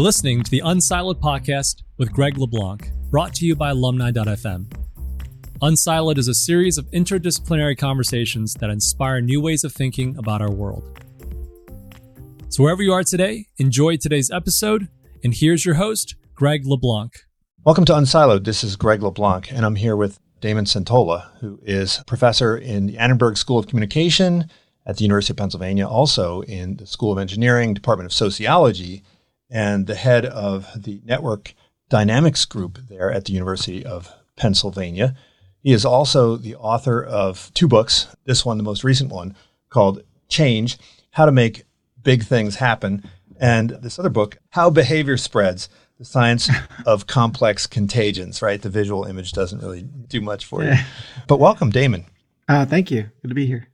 [0.00, 4.72] You're listening to the Unsiloed podcast with Greg LeBlanc, brought to you by alumni.fm.
[5.60, 10.50] Unsiloed is a series of interdisciplinary conversations that inspire new ways of thinking about our
[10.50, 11.04] world.
[12.48, 14.88] So, wherever you are today, enjoy today's episode.
[15.22, 17.12] And here's your host, Greg LeBlanc.
[17.66, 18.44] Welcome to Unsiloed.
[18.44, 22.96] This is Greg LeBlanc, and I'm here with Damon Centola, who is professor in the
[22.96, 24.48] Annenberg School of Communication
[24.86, 29.02] at the University of Pennsylvania, also in the School of Engineering, Department of Sociology,
[29.50, 31.54] and the head of the Network
[31.88, 35.14] Dynamics Group there at the University of Pennsylvania.
[35.62, 39.34] He is also the author of two books, this one, the most recent one,
[39.68, 40.78] called Change
[41.10, 41.64] How to Make
[42.02, 43.04] Big Things Happen,
[43.38, 46.48] and this other book, How Behavior Spreads The Science
[46.86, 48.62] of Complex Contagions, right?
[48.62, 50.74] The visual image doesn't really do much for you.
[51.26, 52.06] But welcome, Damon.
[52.48, 53.10] Uh, thank you.
[53.22, 53.68] Good to be here.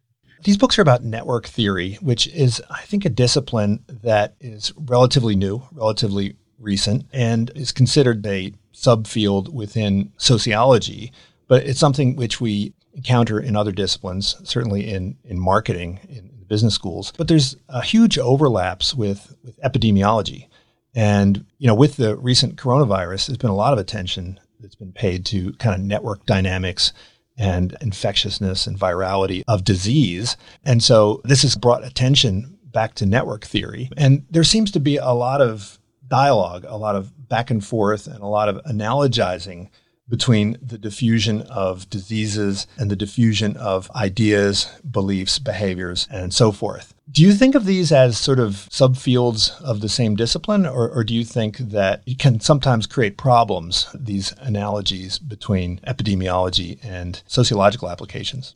[0.44, 5.34] These books are about network theory, which is, I think, a discipline that is relatively
[5.34, 11.12] new, relatively recent, and is considered a subfield within sociology.
[11.48, 16.74] But it's something which we encounter in other disciplines, certainly in, in marketing, in business
[16.74, 17.12] schools.
[17.16, 20.48] But there's a huge overlaps with, with epidemiology.
[20.94, 24.92] And, you know, with the recent coronavirus, there's been a lot of attention that's been
[24.92, 26.92] paid to kind of network dynamics
[27.36, 30.36] and infectiousness and virality of disease.
[30.64, 33.90] And so this has brought attention back to network theory.
[33.96, 38.06] And there seems to be a lot of dialogue, a lot of back and forth,
[38.06, 39.70] and a lot of analogizing
[40.08, 46.94] between the diffusion of diseases and the diffusion of ideas, beliefs, behaviors, and so forth.
[47.10, 51.04] Do you think of these as sort of subfields of the same discipline, or, or
[51.04, 57.88] do you think that it can sometimes create problems, these analogies between epidemiology and sociological
[57.88, 58.54] applications?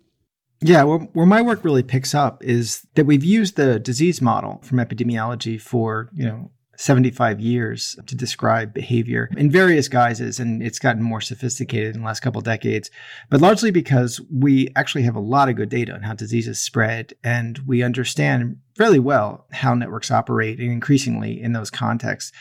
[0.63, 4.61] Yeah, where, where, my work really picks up is that we've used the disease model
[4.63, 10.79] from epidemiology for, you know, 75 years to describe behavior in various guises, and it's
[10.79, 12.91] gotten more sophisticated in the last couple decades,
[13.29, 17.13] but largely because we actually have a lot of good data on how diseases spread,
[17.23, 22.33] and we understand fairly well how networks operate, and increasingly in those contexts.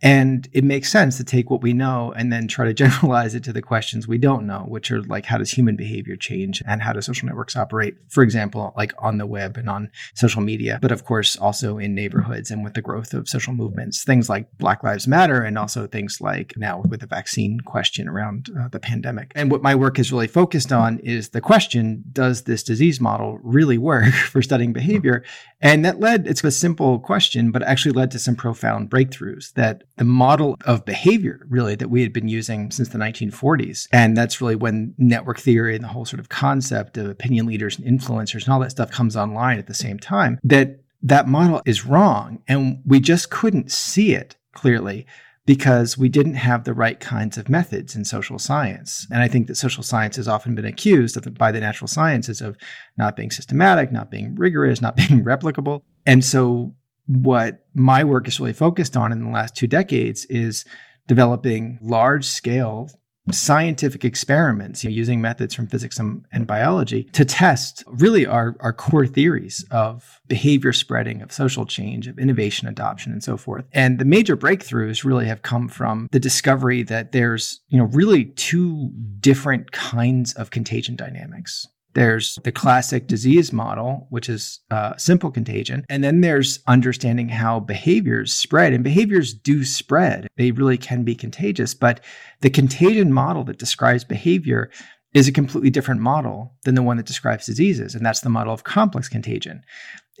[0.00, 3.42] And it makes sense to take what we know and then try to generalize it
[3.44, 6.82] to the questions we don't know, which are like how does human behavior change and
[6.82, 7.96] how do social networks operate?
[8.08, 11.94] For example, like on the web and on social media, but of course also in
[11.94, 15.86] neighborhoods and with the growth of social movements, things like Black Lives Matter and also
[15.86, 19.32] things like now with the vaccine question around uh, the pandemic.
[19.34, 23.38] And what my work is really focused on is the question, does this disease model
[23.42, 25.24] really work for studying behavior?
[25.60, 29.82] And that led, it's a simple question, but actually led to some profound breakthroughs that
[29.98, 33.88] the model of behavior really that we had been using since the 1940s.
[33.92, 37.78] And that's really when network theory and the whole sort of concept of opinion leaders
[37.78, 41.62] and influencers and all that stuff comes online at the same time that that model
[41.66, 42.42] is wrong.
[42.48, 45.06] And we just couldn't see it clearly
[45.46, 49.06] because we didn't have the right kinds of methods in social science.
[49.10, 52.56] And I think that social science has often been accused by the natural sciences of
[52.98, 55.82] not being systematic, not being rigorous, not being replicable.
[56.04, 56.74] And so
[57.08, 60.64] what my work is really focused on in the last two decades is
[61.06, 62.88] developing large scale
[63.32, 68.56] scientific experiments you know, using methods from physics and, and, biology to test really our,
[68.60, 73.66] our core theories of behavior spreading, of social change, of innovation adoption, and so forth.
[73.72, 78.26] And the major breakthroughs really have come from the discovery that there's, you know, really
[78.26, 78.90] two
[79.20, 81.66] different kinds of contagion dynamics.
[81.98, 85.84] There's the classic disease model, which is uh, simple contagion.
[85.88, 88.72] And then there's understanding how behaviors spread.
[88.72, 91.74] And behaviors do spread, they really can be contagious.
[91.74, 91.98] But
[92.40, 94.70] the contagion model that describes behavior
[95.14, 97.94] is a completely different model than the one that describes diseases.
[97.94, 99.62] And that's the model of complex contagion.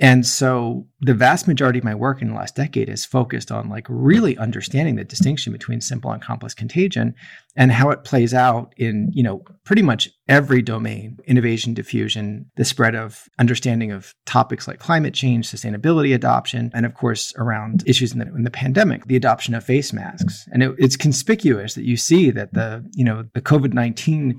[0.00, 3.68] And so the vast majority of my work in the last decade is focused on
[3.68, 7.16] like really understanding the distinction between simple and complex contagion
[7.56, 12.64] and how it plays out in, you know, pretty much every domain, innovation, diffusion, the
[12.64, 18.12] spread of understanding of topics like climate change, sustainability adoption, and of course around issues
[18.12, 20.48] in the, in the pandemic, the adoption of face masks.
[20.52, 24.38] And it, it's conspicuous that you see that the, you know, the COVID-19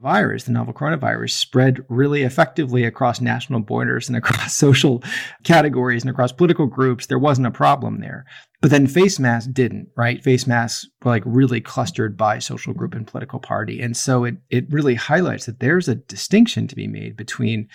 [0.00, 5.02] virus, the novel coronavirus, spread really effectively across national borders and across social
[5.44, 7.06] categories and across political groups.
[7.06, 8.24] There wasn't a problem there.
[8.60, 10.22] But then face masks didn't, right?
[10.22, 13.80] Face masks were like really clustered by social group and political party.
[13.80, 17.68] And so it, it really highlights that there's a distinction to be made between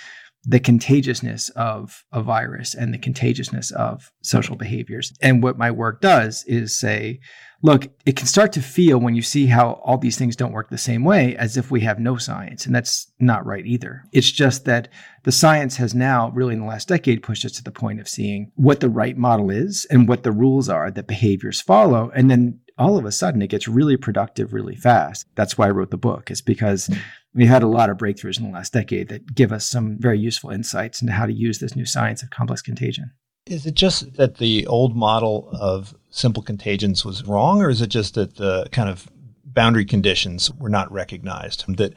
[0.47, 5.11] the contagiousness of a virus and the contagiousness of social behaviors.
[5.21, 7.19] And what my work does is say,
[7.63, 10.69] look, it can start to feel when you see how all these things don't work
[10.69, 12.65] the same way as if we have no science.
[12.65, 14.03] And that's not right either.
[14.11, 14.89] It's just that
[15.23, 18.07] the science has now, really in the last decade, pushed us to the point of
[18.07, 22.11] seeing what the right model is and what the rules are that behaviors follow.
[22.15, 25.25] And then all of a sudden it gets really productive really fast.
[25.35, 26.89] That's why I wrote the book, is because
[27.35, 30.17] we had a lot of breakthroughs in the last decade that give us some very
[30.17, 33.11] useful insights into how to use this new science of complex contagion.
[33.45, 37.87] Is it just that the old model of simple contagions was wrong, or is it
[37.87, 39.07] just that the kind of
[39.43, 41.65] boundary conditions were not recognized?
[41.77, 41.93] That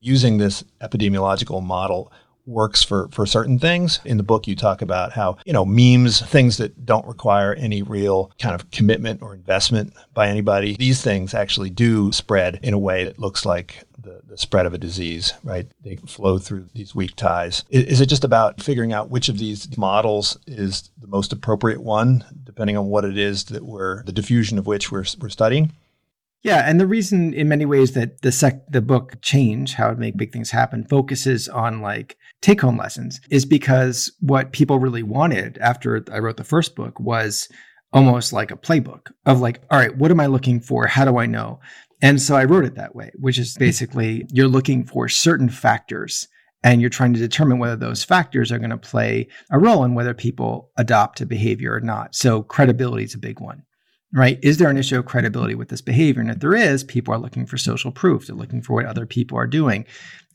[0.00, 2.12] using this epidemiological model
[2.46, 4.00] works for, for certain things.
[4.04, 7.82] In the book, you talk about how, you know, memes, things that don't require any
[7.82, 12.78] real kind of commitment or investment by anybody, these things actually do spread in a
[12.78, 15.66] way that looks like the, the spread of a disease, right?
[15.82, 17.64] They flow through these weak ties.
[17.70, 21.82] Is, is it just about figuring out which of these models is the most appropriate
[21.82, 25.72] one, depending on what it is that we're, the diffusion of which we're, we're studying?
[26.42, 29.96] Yeah, and the reason, in many ways, that the sec- the book "Change: How to
[29.96, 35.02] Make Big Things Happen" focuses on like take home lessons is because what people really
[35.02, 37.48] wanted after I wrote the first book was
[37.92, 40.86] almost like a playbook of like, all right, what am I looking for?
[40.86, 41.60] How do I know?
[42.02, 46.28] And so I wrote it that way, which is basically you're looking for certain factors
[46.62, 49.94] and you're trying to determine whether those factors are going to play a role in
[49.94, 52.14] whether people adopt a behavior or not.
[52.14, 53.62] So credibility is a big one
[54.16, 54.38] right?
[54.42, 56.22] Is there an issue of credibility with this behavior?
[56.22, 58.26] And if there is, people are looking for social proof.
[58.26, 59.84] They're looking for what other people are doing.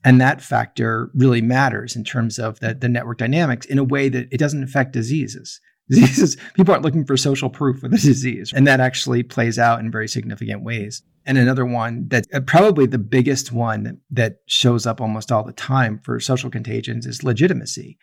[0.04, 4.07] And that factor really matters in terms of the, the network dynamics in a way
[4.10, 5.60] that it doesn't affect diseases.
[5.92, 8.54] Diseases, people aren't looking for social proof of the disease.
[8.56, 11.04] And that actually plays out in very significant ways.
[11.25, 15.51] And another one that uh, probably the biggest one that shows up almost all the
[15.51, 17.98] time for social contagions is legitimacy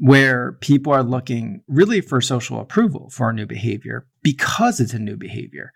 [0.00, 4.98] where people are looking really for social approval for a new behavior because it's a
[4.98, 5.72] new behavior,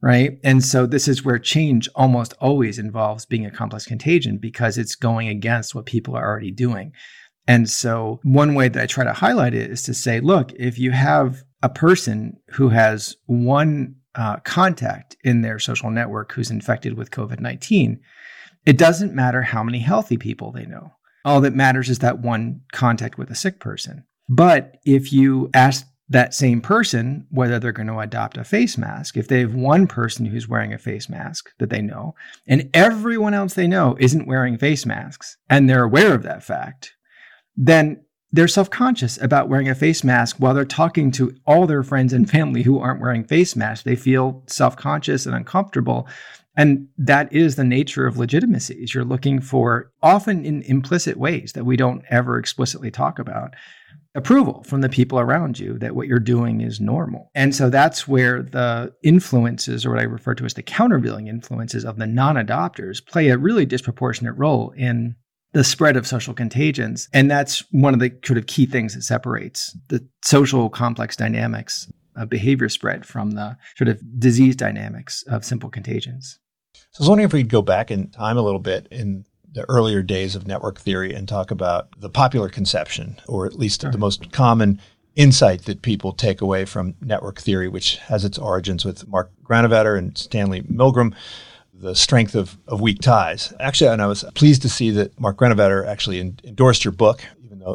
[0.00, 0.38] right?
[0.42, 4.94] And so this is where change almost always involves being a complex contagion because it's
[4.94, 6.92] going against what people are already doing.
[7.46, 10.78] And so one way that I try to highlight it is to say, look, if
[10.78, 16.96] you have a person who has one uh, contact in their social network who's infected
[16.96, 18.00] with COVID 19,
[18.64, 20.92] it doesn't matter how many healthy people they know
[21.26, 24.04] all that matters is that one contact with a sick person.
[24.28, 29.16] But if you ask that same person whether they're going to adopt a face mask,
[29.16, 32.14] if they have one person who's wearing a face mask that they know,
[32.46, 36.92] and everyone else they know isn't wearing face masks, and they're aware of that fact,
[37.56, 38.00] then
[38.30, 42.12] they're self conscious about wearing a face mask while they're talking to all their friends
[42.12, 43.84] and family who aren't wearing face masks.
[43.84, 46.06] They feel self conscious and uncomfortable
[46.56, 51.52] and that is the nature of legitimacy is you're looking for often in implicit ways
[51.52, 53.54] that we don't ever explicitly talk about
[54.14, 57.30] approval from the people around you that what you're doing is normal.
[57.34, 61.84] And so that's where the influences, or what I refer to as the countervailing influences
[61.84, 65.14] of the non adopters, play a really disproportionate role in
[65.52, 67.08] the spread of social contagions.
[67.12, 71.90] And that's one of the sort of key things that separates the social complex dynamics
[72.16, 76.38] of behavior spread from the sort of disease dynamics of simple contagions.
[76.96, 79.26] So I was wondering if we could go back in time a little bit in
[79.52, 83.82] the earlier days of network theory and talk about the popular conception, or at least
[83.82, 83.90] sure.
[83.90, 84.80] the most common
[85.14, 89.98] insight that people take away from network theory, which has its origins with Mark Granovetter
[89.98, 91.14] and Stanley Milgram,
[91.74, 93.52] the strength of, of weak ties.
[93.60, 97.22] Actually, and I was pleased to see that Mark Granovetter actually endorsed your book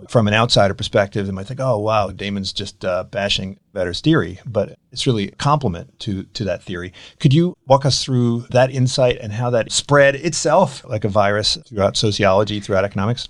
[0.09, 4.39] from an outsider perspective, they might think, "Oh, wow, Damon's just uh, bashing Vetter's theory,"
[4.45, 6.93] but it's really a compliment to to that theory.
[7.19, 11.57] Could you walk us through that insight and how that spread itself like a virus
[11.67, 13.27] throughout sociology, throughout economics?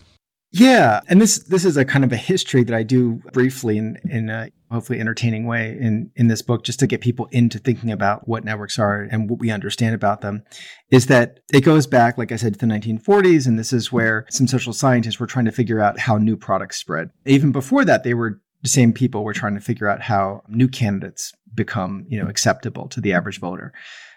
[0.53, 3.97] Yeah, and this this is a kind of a history that I do briefly in
[4.09, 7.89] in a hopefully entertaining way in in this book, just to get people into thinking
[7.89, 10.43] about what networks are and what we understand about them.
[10.89, 14.25] Is that it goes back, like I said, to the 1940s, and this is where
[14.29, 17.11] some social scientists were trying to figure out how new products spread.
[17.25, 20.67] Even before that, they were the same people were trying to figure out how new
[20.67, 23.71] candidates become you know acceptable to the average voter.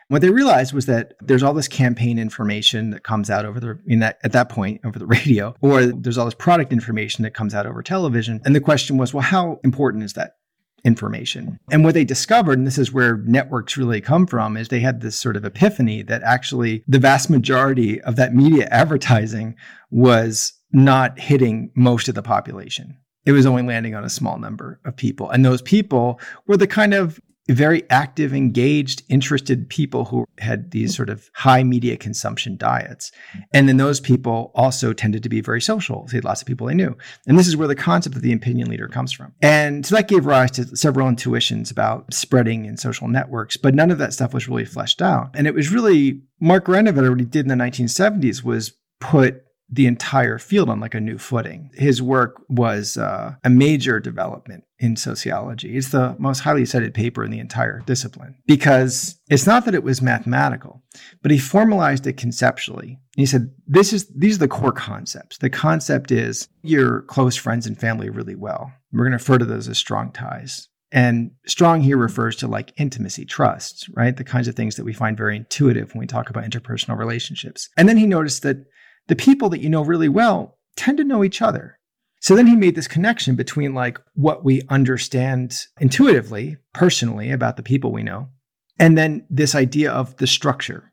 [0.08, 3.78] What they realized was that there's all this campaign information that comes out over the
[3.86, 7.34] in that at that point over the radio, or there's all this product information that
[7.34, 8.40] comes out over television.
[8.44, 10.36] And the question was, well, how important is that
[10.84, 11.58] information.
[11.70, 15.00] And what they discovered, and this is where networks really come from, is they had
[15.00, 19.56] this sort of epiphany that actually the vast majority of that media advertising
[19.90, 22.98] was not hitting most of the population.
[23.24, 25.30] It was only landing on a small number of people.
[25.30, 27.18] And those people were the kind of
[27.48, 33.12] very active, engaged, interested people who had these sort of high media consumption diets.
[33.52, 36.06] And then those people also tended to be very social.
[36.10, 36.96] They had lots of people they knew.
[37.26, 39.32] And this is where the concept of the opinion leader comes from.
[39.42, 43.90] And so that gave rise to several intuitions about spreading in social networks, but none
[43.90, 45.30] of that stuff was really fleshed out.
[45.34, 50.38] And it was really Mark what he did in the 1970s was put the entire
[50.38, 51.70] field on like a new footing.
[51.74, 55.76] His work was uh, a major development in sociology.
[55.76, 59.82] It's the most highly cited paper in the entire discipline because it's not that it
[59.82, 60.82] was mathematical,
[61.22, 62.98] but he formalized it conceptually.
[63.16, 65.38] He said, "This is these are the core concepts.
[65.38, 68.72] The concept is your close friends and family really well.
[68.92, 72.72] We're going to refer to those as strong ties." And strong here refers to like
[72.76, 74.16] intimacy, trust, right?
[74.16, 77.68] The kinds of things that we find very intuitive when we talk about interpersonal relationships.
[77.76, 78.64] And then he noticed that
[79.08, 81.78] the people that you know really well tend to know each other.
[82.20, 87.62] So then he made this connection between like what we understand intuitively, personally about the
[87.62, 88.30] people we know,
[88.78, 90.92] and then this idea of the structure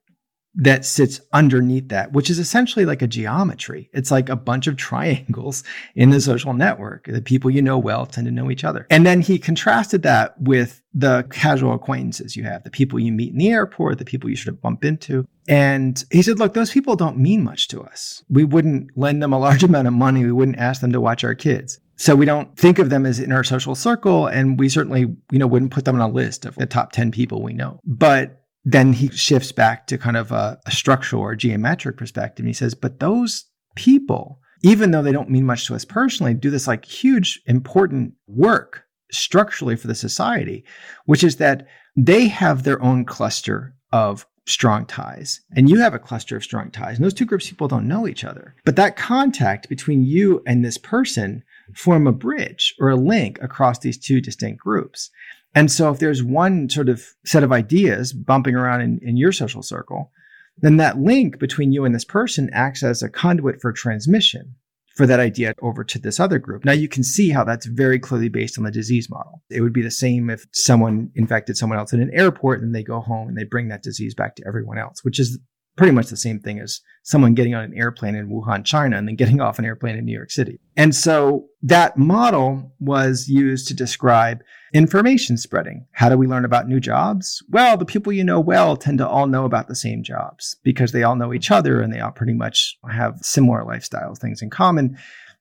[0.55, 3.89] that sits underneath that, which is essentially like a geometry.
[3.93, 5.63] It's like a bunch of triangles
[5.96, 7.08] in the social network.
[7.08, 8.86] The people you know well tend to know each other.
[8.89, 13.31] And then he contrasted that with the casual acquaintances you have, the people you meet
[13.31, 15.25] in the airport, the people you sort of bump into.
[15.48, 18.24] And he said, look, those people don't mean much to us.
[18.29, 20.25] We wouldn't lend them a large amount of money.
[20.25, 21.79] We wouldn't ask them to watch our kids.
[21.96, 24.25] So we don't think of them as in our social circle.
[24.25, 27.12] And we certainly, you know, wouldn't put them on a list of the top 10
[27.12, 27.79] people we know.
[27.86, 32.43] But then he shifts back to kind of a, a structural or geometric perspective.
[32.43, 36.33] And he says, but those people, even though they don't mean much to us personally,
[36.33, 40.63] do this like huge, important work structurally for the society,
[41.05, 45.99] which is that they have their own cluster of strong ties and you have a
[45.99, 48.75] cluster of strong ties and those two groups of people don't know each other but
[48.75, 51.43] that contact between you and this person
[51.75, 55.11] form a bridge or a link across these two distinct groups
[55.53, 59.31] and so if there's one sort of set of ideas bumping around in, in your
[59.31, 60.12] social circle,
[60.58, 64.55] then that link between you and this person acts as a conduit for transmission
[64.96, 66.65] for that idea over to this other group.
[66.65, 69.41] Now you can see how that's very clearly based on the disease model.
[69.50, 72.84] It would be the same if someone infected someone else in an airport and they
[72.84, 75.39] go home and they bring that disease back to everyone else, which is
[75.77, 79.08] pretty much the same thing as someone getting on an airplane in Wuhan, China, and
[79.08, 80.60] then getting off an airplane in New York City.
[80.75, 84.41] And so that model was used to describe
[84.73, 85.85] information spreading.
[85.91, 87.43] How do we learn about new jobs?
[87.49, 90.91] Well, the people you know well tend to all know about the same jobs because
[90.91, 94.49] they all know each other and they all pretty much have similar lifestyles, things in
[94.49, 94.97] common.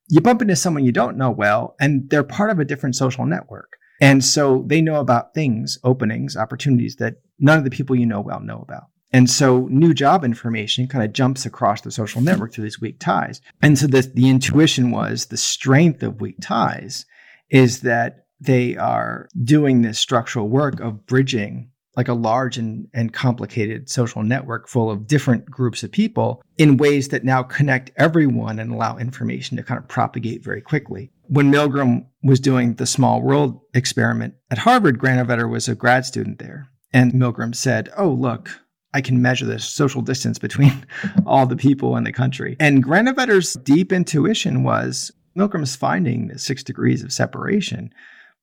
[0.09, 3.25] You bump into someone you don't know well, and they're part of a different social
[3.25, 3.77] network.
[4.01, 8.19] And so they know about things, openings, opportunities that none of the people you know
[8.19, 8.85] well know about.
[9.13, 12.99] And so new job information kind of jumps across the social network through these weak
[12.99, 13.41] ties.
[13.61, 17.05] And so the, the intuition was the strength of weak ties
[17.49, 23.13] is that they are doing this structural work of bridging like a large and, and
[23.13, 28.59] complicated social network full of different groups of people in ways that now connect everyone
[28.59, 31.11] and allow information to kind of propagate very quickly.
[31.27, 36.39] When Milgram was doing the small world experiment at Harvard, Granovetter was a grad student
[36.39, 36.69] there.
[36.93, 38.49] And Milgram said, Oh, look,
[38.93, 40.85] I can measure the social distance between
[41.25, 42.55] all the people in the country.
[42.59, 47.93] And Granovetter's deep intuition was Milgram's finding the six degrees of separation,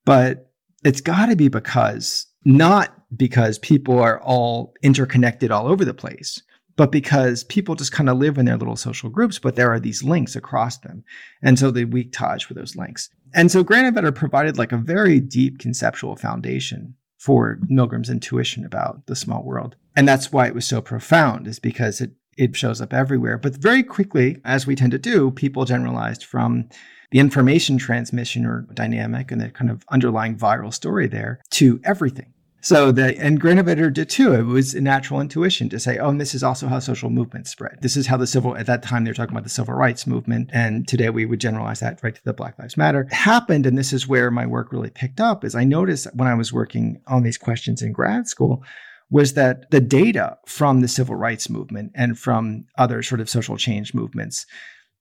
[0.04, 0.50] but
[0.84, 6.42] it's got to be because not because people are all interconnected all over the place,
[6.76, 9.80] but because people just kind of live in their little social groups, but there are
[9.80, 11.02] these links across them.
[11.42, 13.10] And so the weak ties for those links.
[13.34, 19.16] And so Granovetter provided like a very deep conceptual foundation for Milgram's intuition about the
[19.16, 19.74] small world.
[19.96, 23.38] And that's why it was so profound, is because it, it shows up everywhere.
[23.38, 26.68] But very quickly, as we tend to do, people generalized from
[27.10, 32.32] the information transmission or dynamic and the kind of underlying viral story there to everything.
[32.60, 34.34] So the and Granovetter did too.
[34.34, 37.50] It was a natural intuition to say, oh, and this is also how social movements
[37.50, 37.78] spread.
[37.82, 40.08] This is how the civil at that time they were talking about the civil rights
[40.08, 43.06] movement, and today we would generalize that right to the Black Lives Matter.
[43.12, 45.44] Happened, and this is where my work really picked up.
[45.44, 48.64] Is I noticed when I was working on these questions in grad school
[49.10, 53.56] was that the data from the civil rights movement and from other sort of social
[53.56, 54.44] change movements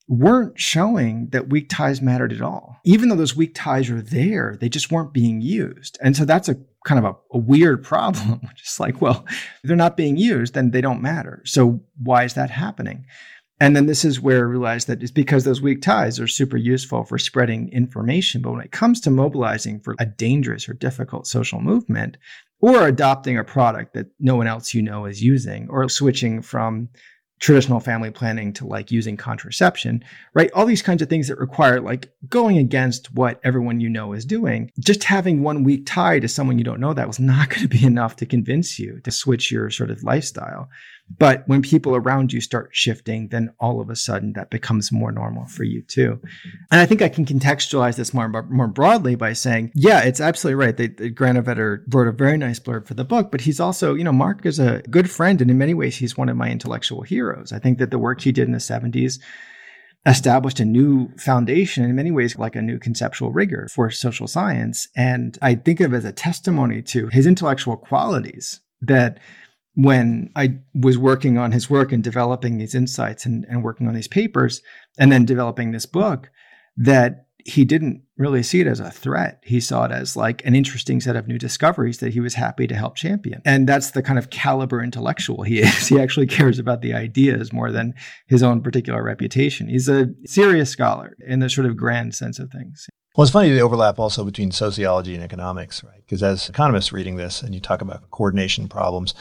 [0.08, 2.78] weren't showing that weak ties mattered at all.
[2.86, 5.98] Even though those weak ties are there, they just weren't being used.
[6.02, 9.76] And so that's a kind of a, a weird problem, is like, well, if they're
[9.76, 11.42] not being used, then they don't matter.
[11.46, 13.06] So why is that happening?
[13.60, 16.58] And then this is where I realized that it's because those weak ties are super
[16.58, 18.42] useful for spreading information.
[18.42, 22.18] But when it comes to mobilizing for a dangerous or difficult social movement,
[22.60, 26.90] or adopting a product that no one else you know is using, or switching from
[27.39, 30.03] traditional family planning to like using contraception,
[30.34, 30.51] right?
[30.53, 34.25] All these kinds of things that require like going against what everyone you know is
[34.25, 34.72] doing.
[34.79, 37.67] Just having one weak tie to someone you don't know that was not going to
[37.67, 40.70] be enough to convince you to switch your sort of lifestyle.
[41.20, 45.12] But when people around you start shifting, then all of a sudden that becomes more
[45.12, 46.20] normal for you too.
[46.70, 50.66] And I think I can contextualize this more more broadly by saying, yeah, it's absolutely
[50.66, 50.76] right.
[50.76, 54.12] They, Granovetter wrote a very nice blurb for the book, but he's also, you know,
[54.12, 57.54] Mark is a good friend, and in many ways, he's one of my intellectual heroes.
[57.54, 59.20] I think that the work he did in the '70s
[60.06, 64.88] established a new foundation in many ways like a new conceptual rigor for social science
[64.96, 69.20] and i think of it as a testimony to his intellectual qualities that
[69.77, 73.93] when I was working on his work and developing these insights and, and working on
[73.93, 74.63] these papers
[74.98, 76.31] and then developing this book,
[76.77, 79.39] that he didn't really see it as a threat.
[79.43, 82.65] He saw it as like an interesting set of new discoveries that he was happy
[82.65, 83.39] to help champion.
[83.46, 85.88] And that's the kind of caliber intellectual he is.
[85.88, 87.93] He actually cares about the ideas more than
[88.25, 89.67] his own particular reputation.
[89.67, 92.88] He's a serious scholar in the sort of grand sense of things.
[93.15, 96.01] Well, it's funny the overlap also between sociology and economics, right?
[96.03, 99.13] Because as economists reading this and you talk about coordination problems,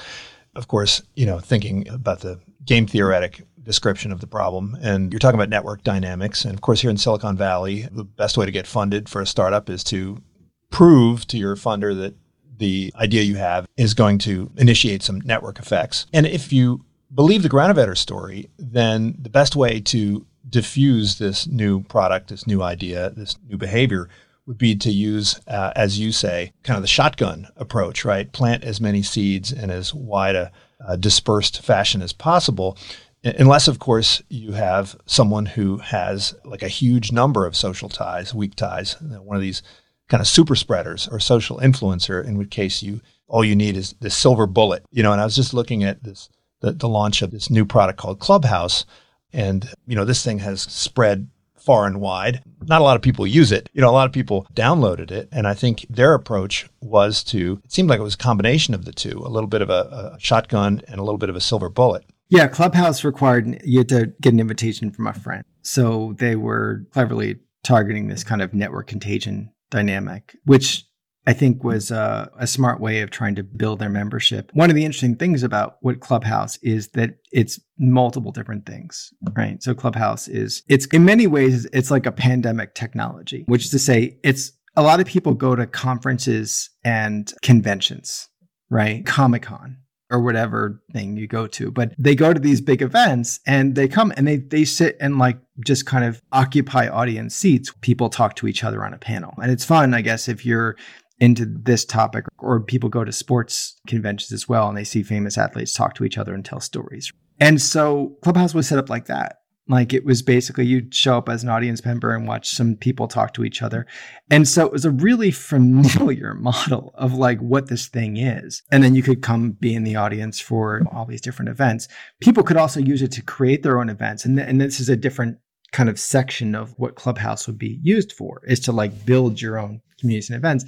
[0.56, 4.76] of course, you know, thinking about the game theoretic description of the problem.
[4.80, 6.44] And you're talking about network dynamics.
[6.44, 9.26] And of course, here in Silicon Valley, the best way to get funded for a
[9.26, 10.22] startup is to
[10.70, 12.14] prove to your funder that
[12.58, 16.06] the idea you have is going to initiate some network effects.
[16.12, 16.84] And if you
[17.14, 22.62] believe the Granovetter story, then the best way to diffuse this new product, this new
[22.62, 24.08] idea, this new behavior
[24.46, 28.32] would be to use, uh, as you say, kind of the shotgun approach, right?
[28.32, 30.52] Plant as many seeds in as wide a
[30.86, 32.78] uh, dispersed fashion as possible.
[33.24, 38.32] Unless, of course, you have someone who has like a huge number of social ties,
[38.32, 39.62] weak ties, one of these
[40.08, 43.94] kind of super spreaders or social influencer, in which case you all you need is
[44.00, 44.84] this silver bullet.
[44.92, 46.28] You know, and I was just looking at this
[46.60, 48.84] the, the launch of this new product called Clubhouse.
[49.32, 51.28] And, you know, this thing has spread
[51.66, 52.42] far and wide.
[52.62, 53.68] Not a lot of people use it.
[53.74, 55.28] You know, a lot of people downloaded it.
[55.32, 58.84] And I think their approach was to, it seemed like it was a combination of
[58.84, 61.40] the two a little bit of a, a shotgun and a little bit of a
[61.40, 62.04] silver bullet.
[62.28, 65.44] Yeah, Clubhouse required you had to get an invitation from a friend.
[65.62, 70.86] So they were cleverly targeting this kind of network contagion dynamic, which
[71.26, 74.50] I think was a, a, smart way of trying to build their membership.
[74.54, 79.60] One of the interesting things about what Clubhouse is that it's multiple different things, right?
[79.60, 83.78] So Clubhouse is, it's in many ways, it's like a pandemic technology, which is to
[83.80, 88.28] say, it's a lot of people go to conferences and conventions,
[88.70, 89.04] right?
[89.04, 89.78] Comic Con
[90.10, 93.88] or whatever thing you go to, but they go to these big events and they
[93.88, 97.72] come and they, they sit and like just kind of occupy audience seats.
[97.80, 99.34] People talk to each other on a panel.
[99.42, 100.76] And it's fun, I guess, if you're
[101.18, 105.38] into this topic, or people go to sports conventions as well and they see famous
[105.38, 107.12] athletes talk to each other and tell stories.
[107.40, 109.40] And so Clubhouse was set up like that.
[109.68, 113.08] Like it was basically you'd show up as an audience member and watch some people
[113.08, 113.86] talk to each other.
[114.30, 118.62] And so it was a really familiar model of like what this thing is.
[118.70, 121.88] And then you could come be in the audience for all these different events.
[122.20, 124.24] People could also use it to create their own events.
[124.24, 125.38] And, th- and this is a different
[125.76, 129.58] kind of section of what Clubhouse would be used for is to like build your
[129.58, 130.64] own communities and events.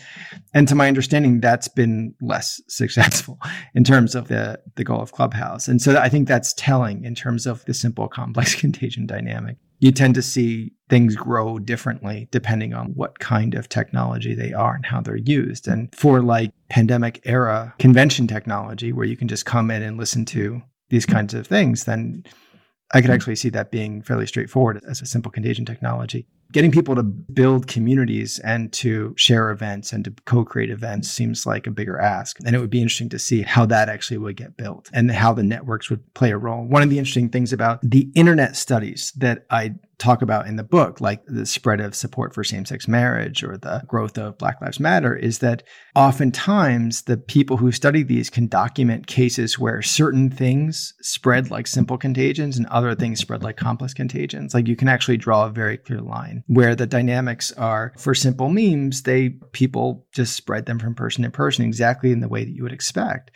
[0.52, 3.38] And to my understanding, that's been less successful
[3.74, 5.66] in terms of the, the goal of Clubhouse.
[5.66, 9.56] And so I think that's telling in terms of the simple complex contagion dynamic.
[9.80, 14.74] You tend to see things grow differently depending on what kind of technology they are
[14.74, 15.68] and how they're used.
[15.68, 20.26] And for like pandemic era convention technology, where you can just come in and listen
[20.26, 22.24] to these kinds of things, then
[22.92, 23.14] I could hmm.
[23.14, 26.26] actually see that being fairly straightforward as a simple contagion technology.
[26.50, 31.66] Getting people to build communities and to share events and to co-create events seems like
[31.66, 32.38] a bigger ask.
[32.46, 35.34] And it would be interesting to see how that actually would get built and how
[35.34, 36.64] the networks would play a role.
[36.64, 40.64] One of the interesting things about the internet studies that i talk about in the
[40.64, 44.60] book, like the spread of support for same sex marriage or the growth of Black
[44.60, 45.62] Lives Matter, is that
[45.94, 51.98] oftentimes the people who study these can document cases where certain things spread like simple
[51.98, 54.54] contagions and other things spread like complex contagions.
[54.54, 58.48] Like you can actually draw a very clear line where the dynamics are for simple
[58.48, 62.54] memes, they people just spread them from person to person exactly in the way that
[62.54, 63.30] you would expect.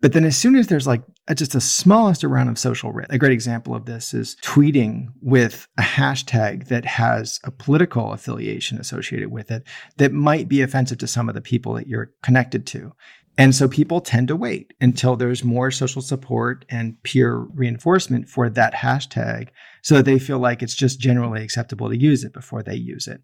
[0.00, 3.12] But then as soon as there's like a, just the smallest amount of social risk,
[3.12, 8.78] a great example of this is tweeting with a hashtag that has a political affiliation
[8.78, 9.62] associated with it
[9.98, 12.92] that might be offensive to some of the people that you're connected to.
[13.36, 18.50] And so people tend to wait until there's more social support and peer reinforcement for
[18.50, 19.48] that hashtag
[19.82, 23.06] so that they feel like it's just generally acceptable to use it before they use
[23.06, 23.22] it.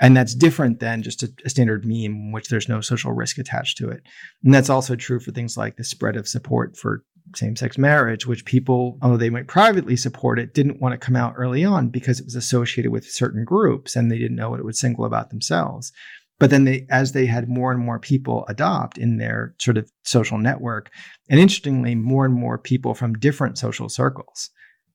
[0.00, 3.78] And that's different than just a, a, standard meme which there's no social risk attached
[3.78, 4.02] to it.
[4.44, 8.26] And that's also true for things like the spread of support for same sex marriage,
[8.26, 11.88] which people, although they might privately support it, didn't want to come out early on
[11.88, 15.04] because it was associated with certain groups and they didn't know what it would single
[15.04, 15.92] about themselves.
[16.38, 19.90] But then they, as they had more and more people adopt in their sort of
[20.04, 20.90] social network,
[21.28, 24.50] and interestingly, more and more people from different social circles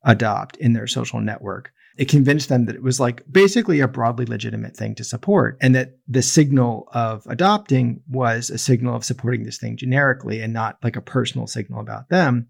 [0.06, 4.26] adopt in their social network, it convinced them that it was like basically a broadly
[4.26, 9.44] legitimate thing to support and that the signal of adopting was a signal of supporting
[9.44, 12.48] this thing generically and not like a personal signal about them.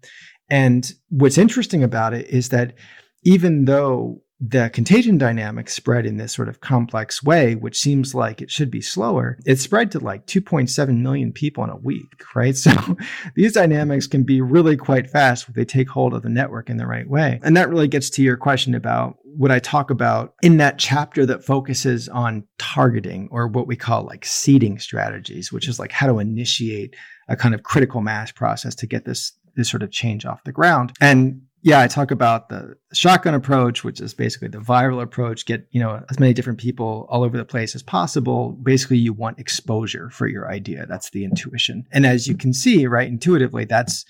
[0.48, 2.74] And what's interesting about it is that
[3.22, 8.42] even though the contagion dynamic spread in this sort of complex way, which seems like
[8.42, 12.56] it should be slower, it spread to like 2.7 million people in a week, right?
[12.64, 12.96] So
[13.36, 16.78] these dynamics can be really quite fast if they take hold of the network in
[16.78, 17.38] the right way.
[17.42, 21.26] And that really gets to your question about what I talk about in that chapter
[21.26, 26.06] that focuses on targeting or what we call like seeding strategies, which is like how
[26.06, 26.96] to initiate
[27.28, 30.52] a kind of critical mass process to get this this sort of change off the
[30.52, 30.92] ground.
[31.00, 35.46] And yeah, I talk about the shotgun approach, which is basically the viral approach.
[35.46, 38.52] Get you know as many different people all over the place as possible.
[38.62, 40.84] Basically, you want exposure for your idea.
[40.86, 41.86] That's the intuition.
[41.90, 44.04] And as you can see, right, intuitively, that's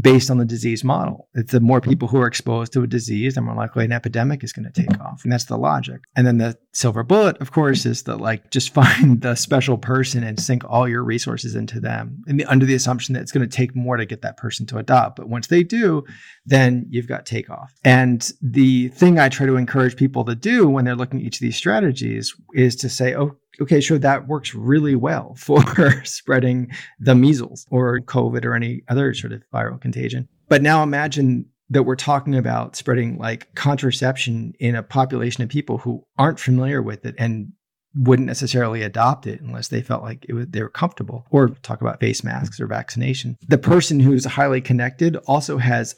[0.00, 1.28] based on the disease model.
[1.34, 4.44] It's the more people who are exposed to a disease, the more likely an epidemic
[4.44, 5.22] is going to take off.
[5.24, 6.02] And that's the logic.
[6.14, 10.22] And then the silver bullet, of course, is the like just find the special person
[10.22, 13.56] and sink all your resources into them the, under the assumption that it's going to
[13.56, 15.16] take more to get that person to adopt.
[15.16, 16.04] But once they do,
[16.44, 17.74] then you've got takeoff.
[17.84, 21.36] And the thing I try to encourage people to do when they're looking at each
[21.36, 25.62] of these strategies is to say, oh, okay, sure, that works really well for
[26.04, 30.28] spreading the measles or COVID or any other sort of viral contagion.
[30.48, 35.78] But now imagine that we're talking about spreading like contraception in a population of people
[35.78, 37.52] who aren't familiar with it and
[37.94, 42.00] wouldn't necessarily adopt it unless they felt like was, they were comfortable or talk about
[42.00, 43.36] face masks or vaccination.
[43.48, 45.94] The person who's highly connected also has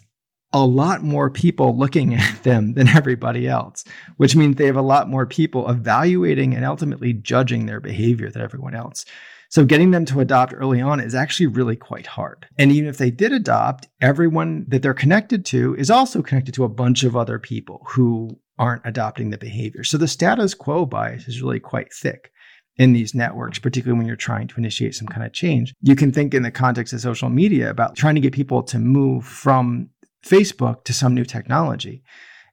[0.52, 3.84] a lot more people looking at them than everybody else,
[4.16, 8.42] which means they have a lot more people evaluating and ultimately judging their behavior than
[8.42, 9.04] everyone else.
[9.48, 12.46] So getting them to adopt early on is actually really quite hard.
[12.56, 16.64] And even if they did adopt, everyone that they're connected to is also connected to
[16.64, 19.82] a bunch of other people who aren't adopting the behavior.
[19.82, 22.30] So the status quo bias is really quite thick
[22.76, 25.74] in these networks, particularly when you're trying to initiate some kind of change.
[25.82, 28.78] You can think in the context of social media about trying to get people to
[28.78, 29.90] move from
[30.24, 32.02] Facebook to some new technology.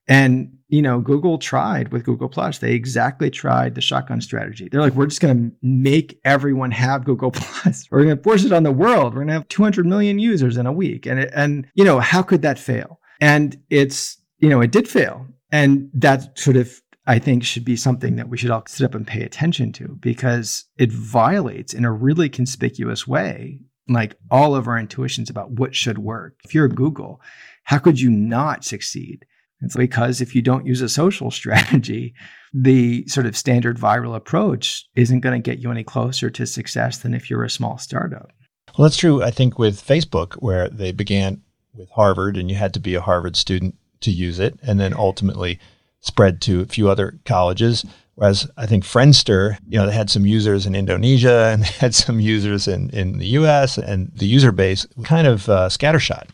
[0.08, 2.58] And you know, Google tried with Google Plus.
[2.58, 4.68] They exactly tried the shotgun strategy.
[4.70, 7.88] They're like, we're just going to make everyone have Google Plus.
[7.90, 9.14] We're going to force it on the world.
[9.14, 11.06] We're going to have 200 million users in a week.
[11.06, 13.00] And it, and you know, how could that fail?
[13.22, 15.26] And it's you know, it did fail.
[15.52, 18.94] And that sort of I think should be something that we should all sit up
[18.94, 24.68] and pay attention to because it violates in a really conspicuous way like all of
[24.68, 26.36] our intuitions about what should work.
[26.44, 27.22] If you're Google,
[27.68, 29.26] how could you not succeed?
[29.62, 32.14] It's because if you don't use a social strategy,
[32.54, 37.00] the sort of standard viral approach isn't going to get you any closer to success
[37.00, 38.32] than if you're a small startup.
[38.78, 41.42] Well, that's true, I think, with Facebook, where they began
[41.74, 44.94] with Harvard and you had to be a Harvard student to use it, and then
[44.94, 45.60] ultimately
[46.00, 47.84] spread to a few other colleges.
[48.16, 51.94] Whereas I think Friendster, you know, they had some users in Indonesia and they had
[51.94, 56.30] some users in, in the US, and the user base kind of uh, scattershot.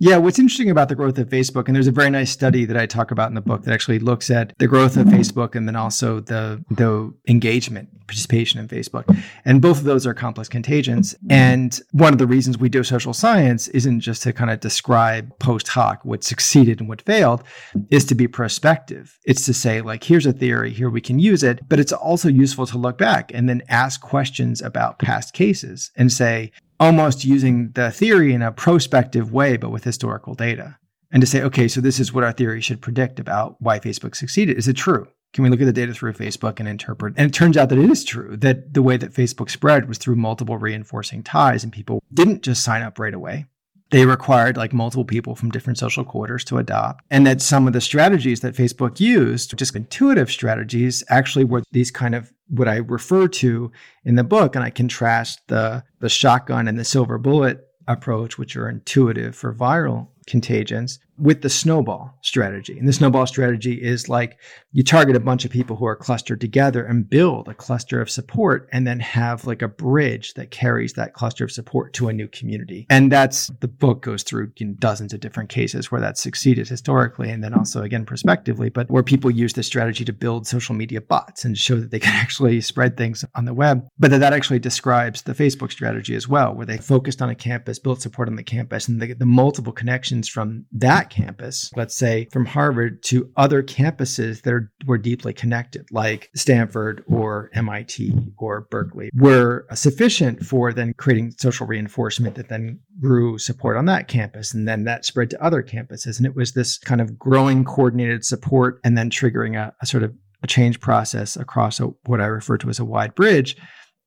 [0.00, 2.76] Yeah, what's interesting about the growth of Facebook, and there's a very nice study that
[2.76, 5.66] I talk about in the book that actually looks at the growth of Facebook and
[5.66, 9.04] then also the the engagement, participation in Facebook.
[9.44, 11.16] And both of those are complex contagions.
[11.28, 15.36] And one of the reasons we do social science isn't just to kind of describe
[15.40, 17.42] post hoc what succeeded and what failed,
[17.90, 19.18] is to be prospective.
[19.24, 22.28] It's to say, like, here's a theory, here we can use it, but it's also
[22.28, 27.72] useful to look back and then ask questions about past cases and say, almost using
[27.72, 30.78] the theory in a prospective way, but with historical data.
[31.10, 34.14] And to say, okay, so this is what our theory should predict about why Facebook
[34.14, 34.58] succeeded.
[34.58, 35.08] Is it true?
[35.32, 37.14] Can we look at the data through Facebook and interpret?
[37.16, 39.98] And it turns out that it is true that the way that Facebook spread was
[39.98, 43.46] through multiple reinforcing ties, and people didn't just sign up right away
[43.90, 47.04] they required like multiple people from different social quarters to adopt.
[47.10, 51.90] And that some of the strategies that Facebook used, just intuitive strategies, actually were these
[51.90, 53.70] kind of what I refer to
[54.04, 54.54] in the book.
[54.54, 59.54] And I contrast the, the shotgun and the silver bullet approach, which are intuitive for
[59.54, 62.78] viral contagions, with the snowball strategy.
[62.78, 64.38] And the snowball strategy is like
[64.72, 68.10] you target a bunch of people who are clustered together and build a cluster of
[68.10, 72.12] support and then have like a bridge that carries that cluster of support to a
[72.12, 72.86] new community.
[72.88, 76.68] And that's the book goes through you know, dozens of different cases where that's succeeded
[76.68, 80.74] historically and then also again prospectively, but where people use this strategy to build social
[80.74, 83.86] media bots and show that they can actually spread things on the web.
[83.98, 87.34] But that, that actually describes the Facebook strategy as well, where they focused on a
[87.34, 91.96] campus, built support on the campus, and the, the multiple connections from that campus, let's
[91.96, 98.12] say from Harvard to other campuses that are, were deeply connected, like Stanford or MIT
[98.38, 104.08] or Berkeley, were sufficient for then creating social reinforcement that then grew support on that
[104.08, 104.54] campus.
[104.54, 106.18] And then that spread to other campuses.
[106.18, 110.02] And it was this kind of growing coordinated support and then triggering a, a sort
[110.02, 113.56] of a change process across a, what I refer to as a wide bridge.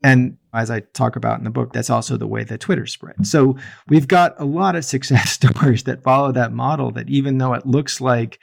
[0.04, 3.26] And as I talk about in the book, that's also the way that Twitter spread.
[3.26, 3.56] So
[3.88, 7.66] we've got a lot of success stories that follow that model that even though it
[7.66, 8.40] looks like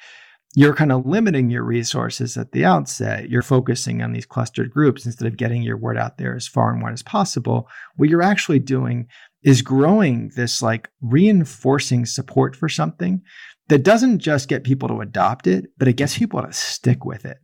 [0.54, 5.04] you're kind of limiting your resources at the outset, you're focusing on these clustered groups
[5.04, 7.68] instead of getting your word out there as far and wide as possible.
[7.96, 9.08] What you're actually doing
[9.42, 13.22] is growing this like reinforcing support for something
[13.68, 17.24] that doesn't just get people to adopt it, but it gets people to stick with
[17.26, 17.38] it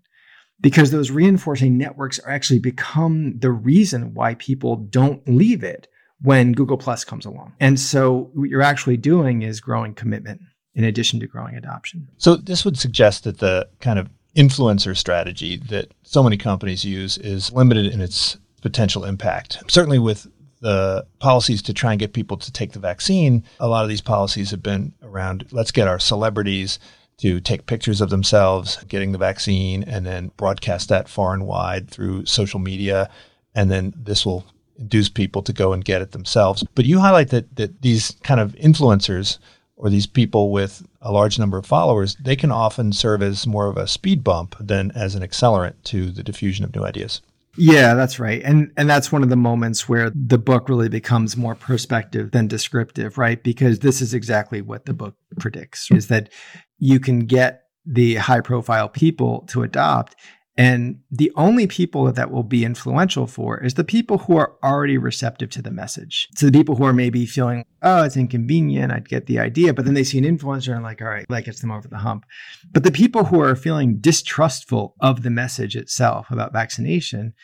[0.61, 5.89] because those reinforcing networks are actually become the reason why people don't leave it
[6.23, 7.53] when Google Plus comes along.
[7.61, 10.41] And so what you're actually doing is growing commitment
[10.75, 12.09] in addition to growing adoption.
[12.19, 17.19] So this would suggest that the kind of influencer strategy that so many companies use
[17.19, 19.63] is limited in its potential impact.
[19.69, 20.27] Certainly with
[20.61, 24.01] the policies to try and get people to take the vaccine, a lot of these
[24.01, 26.79] policies have been around let's get our celebrities
[27.19, 31.89] to take pictures of themselves getting the vaccine and then broadcast that far and wide
[31.89, 33.09] through social media.
[33.55, 34.45] And then this will
[34.79, 36.65] induce people to go and get it themselves.
[36.75, 39.39] But you highlight that, that these kind of influencers
[39.77, 43.69] or these people with a large number of followers, they can often serve as more
[43.69, 47.21] of a speed bump than as an accelerant to the diffusion of new ideas.
[47.57, 48.43] Yeah, that's right.
[48.43, 52.49] And and that's one of the moments where the book really becomes more prospective than
[52.49, 53.43] descriptive, right?
[53.43, 56.31] Because this is exactly what the book predicts is that
[56.79, 60.17] you can get the high profile people to adopt
[60.57, 64.97] and the only people that will be influential for is the people who are already
[64.97, 66.29] receptive to the message.
[66.37, 69.85] So the people who are maybe feeling, oh, it's inconvenient, I'd get the idea, but
[69.85, 72.25] then they see an influencer and like, all right, that gets them over the hump.
[72.73, 77.35] But the people who are feeling distrustful of the message itself about vaccination,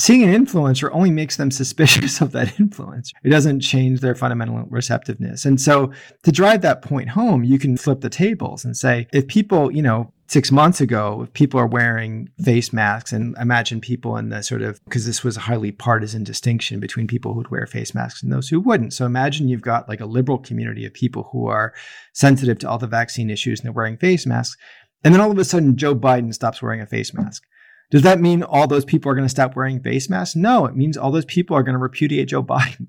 [0.00, 3.12] seeing an influencer only makes them suspicious of that influencer.
[3.22, 5.44] It doesn't change their fundamental receptiveness.
[5.44, 9.26] And so to drive that point home, you can flip the tables and say, if
[9.26, 14.16] people, you know, six months ago, if people are wearing face masks, and imagine people
[14.16, 17.66] in the sort of, because this was a highly partisan distinction between people who'd wear
[17.66, 18.92] face masks and those who wouldn't.
[18.92, 21.74] So imagine you've got like a liberal community of people who are
[22.12, 24.56] sensitive to all the vaccine issues and they're wearing face masks.
[25.02, 27.42] And then all of a sudden, Joe Biden stops wearing a face mask.
[27.90, 30.36] Does that mean all those people are going to stop wearing face masks?
[30.36, 32.86] No, it means all those people are going to repudiate Joe Biden,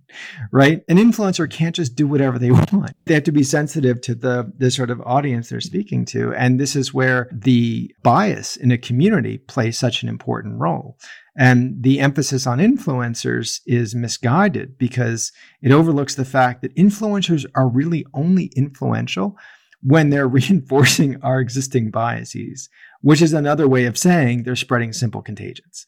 [0.52, 0.84] right?
[0.88, 2.96] An influencer can't just do whatever they want.
[3.06, 6.34] They have to be sensitive to the, the sort of audience they're speaking to.
[6.34, 10.98] And this is where the bias in a community plays such an important role.
[11.38, 17.70] And the emphasis on influencers is misguided because it overlooks the fact that influencers are
[17.70, 19.38] really only influential
[19.82, 22.70] when they're reinforcing our existing biases
[23.02, 25.88] which is another way of saying they're spreading simple contagions.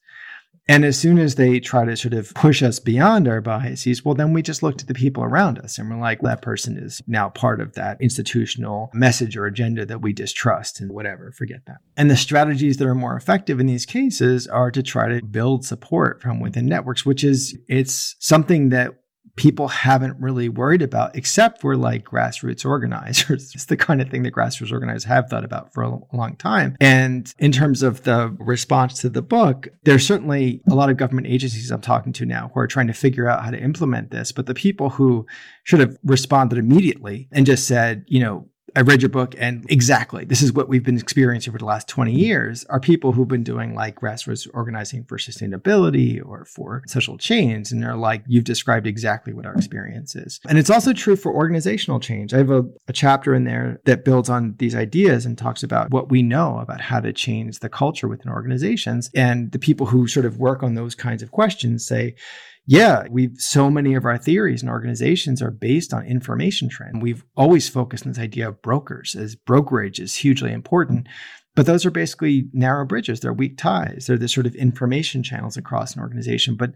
[0.69, 4.15] And as soon as they try to sort of push us beyond our biases, well,
[4.15, 7.01] then we just look to the people around us and we're like, that person is
[7.05, 11.79] now part of that institutional message or agenda that we distrust and whatever, forget that.
[11.97, 15.65] And the strategies that are more effective in these cases are to try to build
[15.65, 18.93] support from within networks, which is, it's something that
[19.35, 23.51] people haven't really worried about, except for like grassroots organizers.
[23.53, 26.75] It's the kind of thing that grassroots organizers have thought about for a long time.
[26.79, 31.27] And in terms of the response to the book, there's certainly a lot of government
[31.27, 34.31] agencies I'm talking to now who are trying to figure out how to implement this.
[34.31, 35.25] But the people who
[35.63, 40.25] should have responded immediately and just said, you know, I read your book and exactly
[40.25, 43.43] this is what we've been experiencing for the last 20 years are people who've been
[43.43, 47.71] doing like grassroots organizing for sustainability or for social change.
[47.71, 50.39] And they're like, you've described exactly what our experience is.
[50.47, 52.33] And it's also true for organizational change.
[52.33, 55.91] I have a, a chapter in there that builds on these ideas and talks about
[55.91, 59.09] what we know about how to change the culture within organizations.
[59.15, 62.15] And the people who sort of work on those kinds of questions say,
[62.65, 67.01] yeah, we've so many of our theories and organizations are based on information trend.
[67.01, 71.07] We've always focused on this idea of brokers as brokerage is hugely important.
[71.55, 73.19] But those are basically narrow bridges.
[73.19, 74.05] They're weak ties.
[74.07, 76.55] They're the sort of information channels across an organization.
[76.55, 76.73] But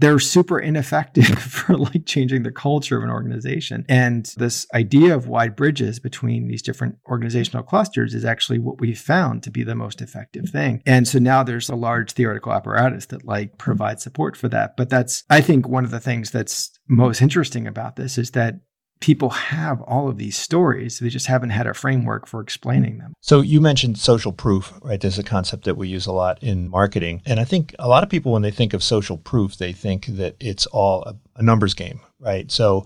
[0.00, 3.84] they're super ineffective for like changing the culture of an organization.
[3.88, 8.98] And this idea of wide bridges between these different organizational clusters is actually what we've
[8.98, 10.82] found to be the most effective thing.
[10.86, 14.76] And so now there's a large theoretical apparatus that like provides support for that.
[14.76, 18.54] But that's, I think, one of the things that's most interesting about this is that
[19.00, 20.98] people have all of these stories.
[20.98, 23.14] They just haven't had a framework for explaining them.
[23.20, 25.00] So you mentioned social proof, right?
[25.00, 27.22] There's a concept that we use a lot in marketing.
[27.24, 30.06] And I think a lot of people, when they think of social proof, they think
[30.06, 32.50] that it's all a, a numbers game, right?
[32.50, 32.84] So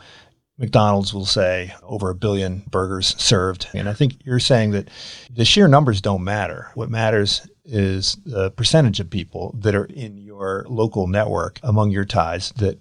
[0.56, 3.66] McDonald's will say over a billion burgers served.
[3.74, 4.88] And I think you're saying that
[5.30, 6.70] the sheer numbers don't matter.
[6.74, 12.04] What matters is the percentage of people that are in your local network among your
[12.04, 12.78] ties that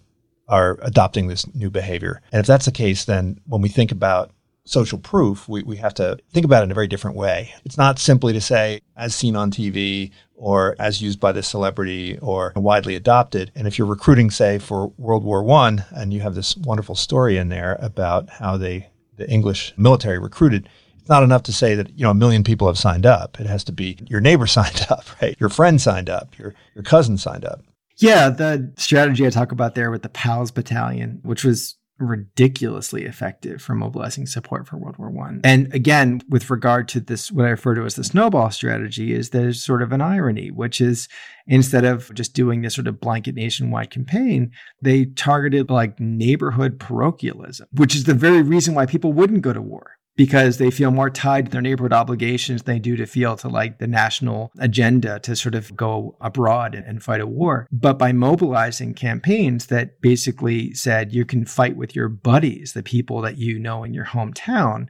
[0.48, 2.22] are adopting this new behavior.
[2.32, 4.32] And if that's the case, then when we think about
[4.66, 7.54] social proof, we, we have to think about it in a very different way.
[7.66, 12.18] It's not simply to say, as seen on TV or as used by this celebrity
[12.20, 13.52] or widely adopted.
[13.56, 17.38] And if you're recruiting, say, for World War One, and you have this wonderful story
[17.38, 21.98] in there about how they the English military recruited, it's not enough to say that
[21.98, 23.40] you know a million people have signed up.
[23.40, 25.36] It has to be your neighbor signed up, right?
[25.40, 27.62] Your friend signed up, your your cousin signed up.
[28.04, 33.62] Yeah, the strategy I talk about there with the PALS battalion, which was ridiculously effective
[33.62, 35.40] for mobilizing support for World War One.
[35.46, 39.30] And again, with regard to this, what I refer to as the snowball strategy, is
[39.30, 41.08] there's sort of an irony, which is
[41.48, 47.68] instead of just doing this sort of blanket nationwide campaign, they targeted like neighborhood parochialism,
[47.72, 51.10] which is the very reason why people wouldn't go to war because they feel more
[51.10, 55.20] tied to their neighborhood obligations than they do to feel to like the national agenda
[55.20, 57.68] to sort of go abroad and, fight a war.
[57.72, 63.20] But by mobilizing campaigns that basically said you can fight with your buddies, the people
[63.22, 64.88] that you know in your hometown,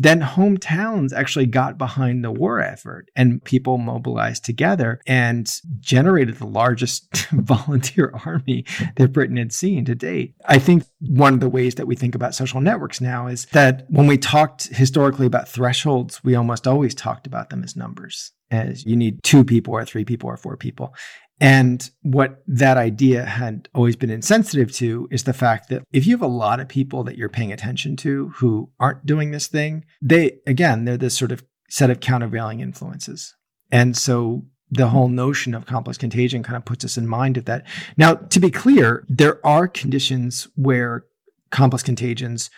[0.00, 6.46] then hometowns actually got behind the war effort and people mobilized together and generated the
[6.46, 8.64] largest volunteer army
[8.96, 10.34] that Britain had seen to date.
[10.46, 13.84] I think one of the ways that we think about social networks now is that
[13.90, 18.84] when we talked historically about thresholds, we almost always talked about them as numbers as
[18.86, 20.94] you need two people or three people or four people.
[21.40, 26.12] And what that idea had always been insensitive to is the fact that if you
[26.12, 29.84] have a lot of people that you're paying attention to who aren't doing this thing,
[30.02, 33.34] they, again, they're this sort of set of countervailing influences.
[33.72, 37.46] And so the whole notion of complex contagion kind of puts us in mind of
[37.46, 37.66] that.
[37.96, 41.04] Now, to be clear, there are conditions where
[41.50, 42.50] complex contagions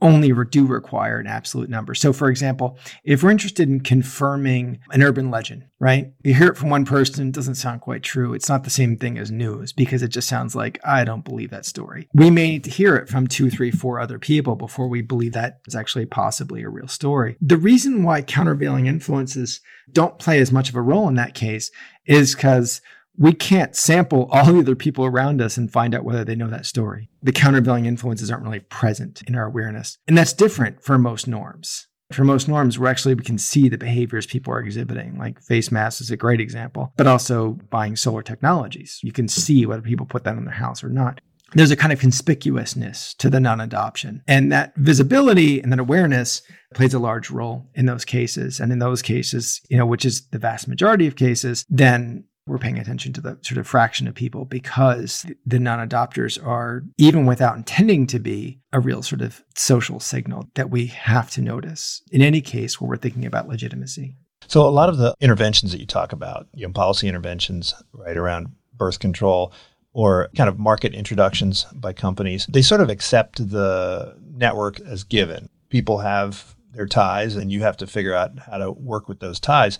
[0.00, 1.94] only do require an absolute number.
[1.94, 6.12] So, for example, if we're interested in confirming an urban legend, right?
[6.22, 8.34] You hear it from one person, it doesn't sound quite true.
[8.34, 11.50] It's not the same thing as news because it just sounds like, I don't believe
[11.50, 12.08] that story.
[12.14, 15.32] We may need to hear it from two, three, four other people before we believe
[15.32, 17.36] that is actually possibly a real story.
[17.40, 19.60] The reason why countervailing influences
[19.92, 21.70] don't play as much of a role in that case
[22.06, 22.80] is because
[23.18, 26.48] we can't sample all the other people around us and find out whether they know
[26.48, 27.10] that story.
[27.22, 29.98] The countervailing influences aren't really present in our awareness.
[30.06, 31.88] And that's different for most norms.
[32.12, 35.70] For most norms, we're actually, we can see the behaviors people are exhibiting, like face
[35.70, 38.98] masks is a great example, but also buying solar technologies.
[39.02, 41.20] You can see whether people put that in their house or not.
[41.52, 44.22] There's a kind of conspicuousness to the non adoption.
[44.26, 46.42] And that visibility and that awareness
[46.74, 48.60] plays a large role in those cases.
[48.60, 52.58] And in those cases, you know, which is the vast majority of cases, then we're
[52.58, 57.26] paying attention to the sort of fraction of people because the non adopters are, even
[57.26, 62.02] without intending to be, a real sort of social signal that we have to notice
[62.10, 64.14] in any case where we're thinking about legitimacy.
[64.46, 68.16] So, a lot of the interventions that you talk about, you know, policy interventions right
[68.16, 69.52] around birth control
[69.92, 75.48] or kind of market introductions by companies, they sort of accept the network as given.
[75.70, 79.40] People have their ties, and you have to figure out how to work with those
[79.40, 79.78] ties.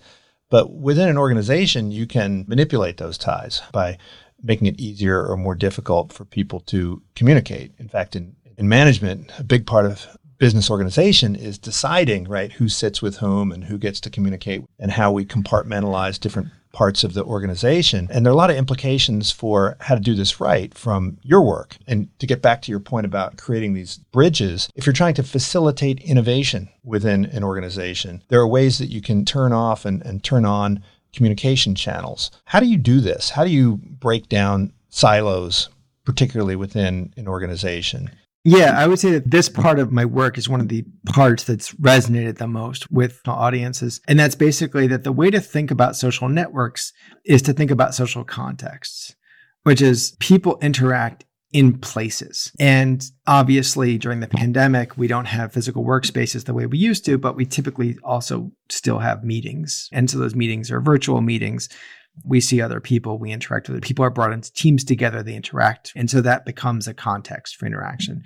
[0.51, 3.99] But within an organization, you can manipulate those ties by
[4.43, 7.73] making it easier or more difficult for people to communicate.
[7.79, 10.07] In fact, in, in management, a big part of
[10.39, 14.93] business organization is deciding, right, who sits with whom and who gets to communicate and
[14.93, 18.09] how we compartmentalize different parts of the organization.
[18.11, 21.43] And there are a lot of implications for how to do this right from your
[21.43, 21.77] work.
[21.87, 25.23] And to get back to your point about creating these bridges, if you're trying to
[25.23, 30.23] facilitate innovation within an organization, there are ways that you can turn off and, and
[30.23, 32.31] turn on communication channels.
[32.45, 33.31] How do you do this?
[33.31, 35.69] How do you break down silos,
[36.05, 38.11] particularly within an organization?
[38.45, 41.45] Yeah, I would say that this part of my work is one of the parts
[41.45, 44.01] that's resonated the most with audiences.
[44.09, 46.93] And that's basically that the way to think about social networks
[47.25, 49.15] is to think about social contexts,
[49.65, 52.53] which is people interact in places.
[52.61, 57.19] And obviously, during the pandemic, we don't have physical workspaces the way we used to,
[57.19, 59.89] but we typically also still have meetings.
[59.93, 61.69] And so those meetings are virtual meetings
[62.25, 65.35] We see other people, we interact with other people are brought into teams together, they
[65.35, 65.93] interact.
[65.97, 68.25] And so that becomes a context for interaction.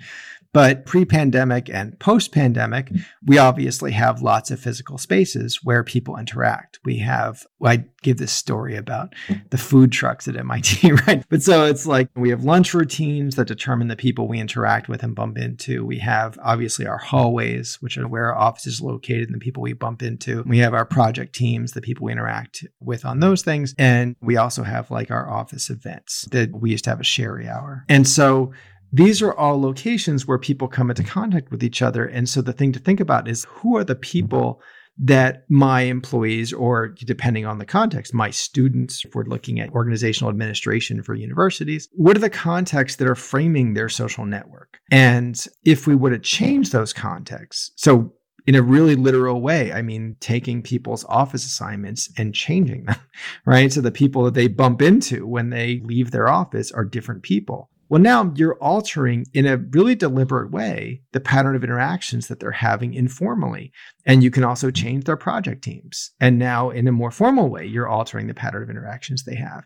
[0.53, 2.91] But pre pandemic and post pandemic,
[3.25, 6.79] we obviously have lots of physical spaces where people interact.
[6.85, 9.13] We have, I give this story about
[9.49, 11.25] the food trucks at MIT, right?
[11.29, 15.01] But so it's like we have lunch routines that determine the people we interact with
[15.01, 15.85] and bump into.
[15.85, 19.63] We have obviously our hallways, which are where our office is located and the people
[19.63, 20.43] we bump into.
[20.45, 23.73] We have our project teams, the people we interact with on those things.
[23.79, 27.47] And we also have like our office events that we used to have a sherry
[27.47, 27.85] hour.
[27.89, 28.53] And so
[28.93, 32.05] these are all locations where people come into contact with each other.
[32.05, 34.61] And so the thing to think about is who are the people
[34.99, 40.29] that my employees, or depending on the context, my students, if we're looking at organizational
[40.29, 44.77] administration for universities, what are the contexts that are framing their social network?
[44.91, 48.13] And if we were to change those contexts, so
[48.45, 49.71] in a really literal way.
[49.71, 52.97] I mean, taking people's office assignments and changing them,
[53.45, 53.71] right?
[53.71, 57.69] So the people that they bump into when they leave their office are different people.
[57.93, 62.49] Well, now you're altering in a really deliberate way the pattern of interactions that they're
[62.49, 63.71] having informally.
[64.03, 66.09] And you can also change their project teams.
[66.19, 69.63] And now, in a more formal way, you're altering the pattern of interactions they have.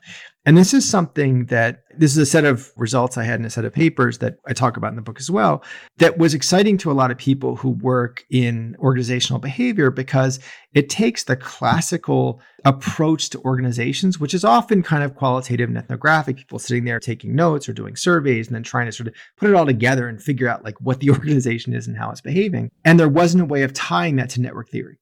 [0.47, 3.49] And this is something that this is a set of results I had in a
[3.49, 5.61] set of papers that I talk about in the book as well,
[5.97, 10.39] that was exciting to a lot of people who work in organizational behavior because
[10.73, 16.37] it takes the classical approach to organizations, which is often kind of qualitative and ethnographic,
[16.37, 19.49] people sitting there taking notes or doing surveys and then trying to sort of put
[19.49, 22.71] it all together and figure out like what the organization is and how it's behaving.
[22.85, 24.97] And there wasn't a way of tying that to network theory.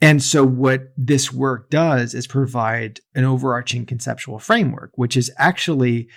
[0.00, 6.08] And so what this work does is provide an overarching conceptual framework, which is actually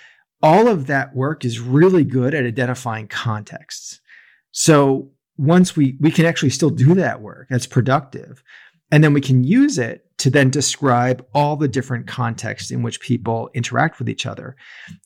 [0.42, 4.00] all of that work is really good at identifying contexts.
[4.52, 8.42] So once we we can actually still do that work, that's productive.
[8.90, 13.00] And then we can use it to then describe all the different contexts in which
[13.00, 14.54] people interact with each other.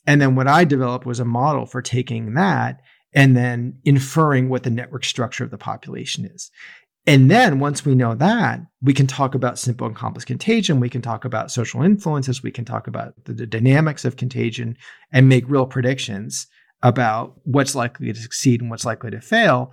[0.06, 2.80] And then what I developed was a model for taking that
[3.14, 6.50] and then inferring what the network structure of the population is.
[7.06, 10.80] And then once we know that, we can talk about simple and complex contagion.
[10.80, 12.42] We can talk about social influences.
[12.42, 14.76] We can talk about the, the, dynamics of contagion
[15.12, 16.48] and make real predictions
[16.82, 19.72] about what's likely to succeed and what's likely to fail.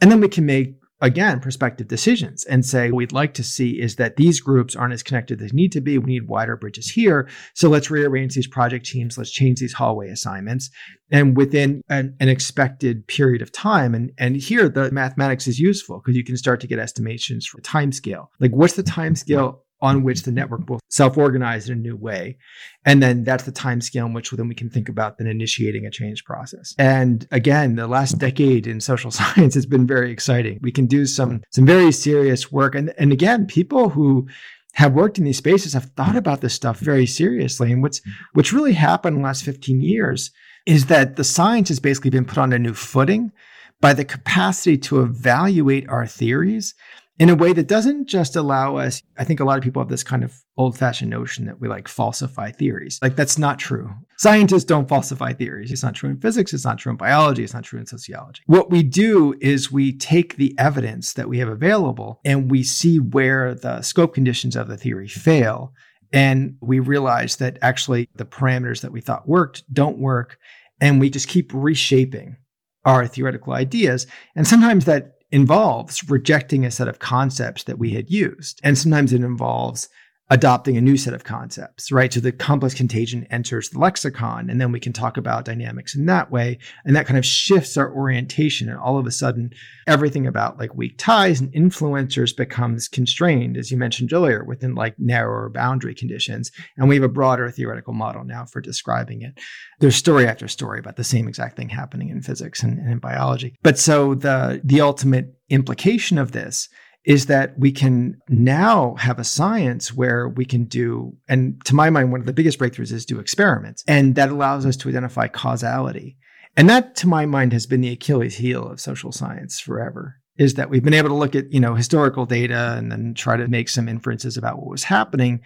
[0.00, 3.96] And then we can make again prospective decisions and say we'd like to see is
[3.96, 5.98] that these groups aren't as connected as they need to be.
[5.98, 7.28] We need wider bridges here.
[7.54, 9.16] So let's rearrange these project teams.
[9.16, 10.70] Let's change these hallway assignments.
[11.10, 15.98] And within an, an expected period of time and and here the mathematics is useful
[15.98, 19.64] because you can start to get estimations for time scale like what's the time scale
[19.82, 22.36] on which the network will self-organize in a new way.
[22.84, 25.86] And then that's the time scale in which then we can think about then initiating
[25.86, 26.74] a change process.
[26.78, 30.58] And again, the last decade in social science has been very exciting.
[30.62, 32.74] We can do some some very serious work.
[32.74, 34.28] And, and again, people who
[34.74, 37.72] have worked in these spaces have thought about this stuff very seriously.
[37.72, 38.00] And what's
[38.34, 40.30] what's really happened in the last 15 years
[40.66, 43.32] is that the science has basically been put on a new footing
[43.80, 46.74] by the capacity to evaluate our theories
[47.20, 49.02] in a way that doesn't just allow us.
[49.18, 51.68] I think a lot of people have this kind of old fashioned notion that we
[51.68, 52.98] like falsify theories.
[53.02, 53.92] Like, that's not true.
[54.16, 55.70] Scientists don't falsify theories.
[55.70, 56.54] It's not true in physics.
[56.54, 57.44] It's not true in biology.
[57.44, 58.40] It's not true in sociology.
[58.46, 62.98] What we do is we take the evidence that we have available and we see
[62.98, 65.74] where the scope conditions of the theory fail.
[66.14, 70.38] And we realize that actually the parameters that we thought worked don't work.
[70.80, 72.38] And we just keep reshaping
[72.86, 74.06] our theoretical ideas.
[74.34, 78.60] And sometimes that involves rejecting a set of concepts that we had used.
[78.62, 79.88] And sometimes it involves
[80.30, 82.12] adopting a new set of concepts, right?
[82.12, 86.06] So the complex contagion enters the lexicon, and then we can talk about dynamics in
[86.06, 86.58] that way.
[86.84, 88.68] And that kind of shifts our orientation.
[88.68, 89.50] And all of a sudden,
[89.88, 94.94] everything about like weak ties and influencers becomes constrained, as you mentioned earlier, within like
[94.98, 96.52] narrower boundary conditions.
[96.76, 99.36] And we have a broader theoretical model now for describing it.
[99.80, 102.98] There's story after story about the same exact thing happening in physics and, and in
[102.98, 103.56] biology.
[103.64, 106.68] But so the the ultimate implication of this
[107.04, 111.88] is that we can now have a science where we can do, and to my
[111.88, 113.82] mind, one of the biggest breakthroughs is do experiments.
[113.88, 116.18] And that allows us to identify causality.
[116.56, 120.16] And that, to my mind, has been the Achilles heel of social science forever.
[120.36, 123.36] Is that we've been able to look at, you know, historical data and then try
[123.36, 125.40] to make some inferences about what was happening.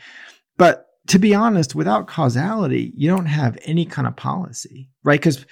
[0.56, 5.20] But to be honest, without causality, you don't have any kind of policy, right?
[5.20, 5.44] Because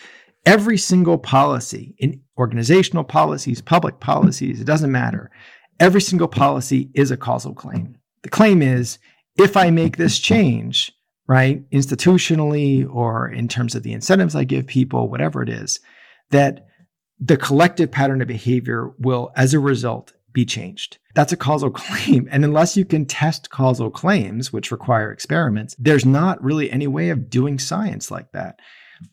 [0.46, 5.30] every single policy in organizational policies, public policies, it doesn't matter
[5.80, 7.96] every single policy is a causal claim.
[8.22, 8.98] The claim is
[9.36, 10.92] if I make this change,
[11.26, 15.80] right, institutionally or in terms of the incentives I give people, whatever it is,
[16.30, 16.66] that
[17.18, 20.98] the collective pattern of behavior will, as a result, be changed.
[21.14, 22.28] That's a causal claim.
[22.30, 27.10] And unless you can test causal claims, which require experiments, there's not really any way
[27.10, 28.60] of doing science like that.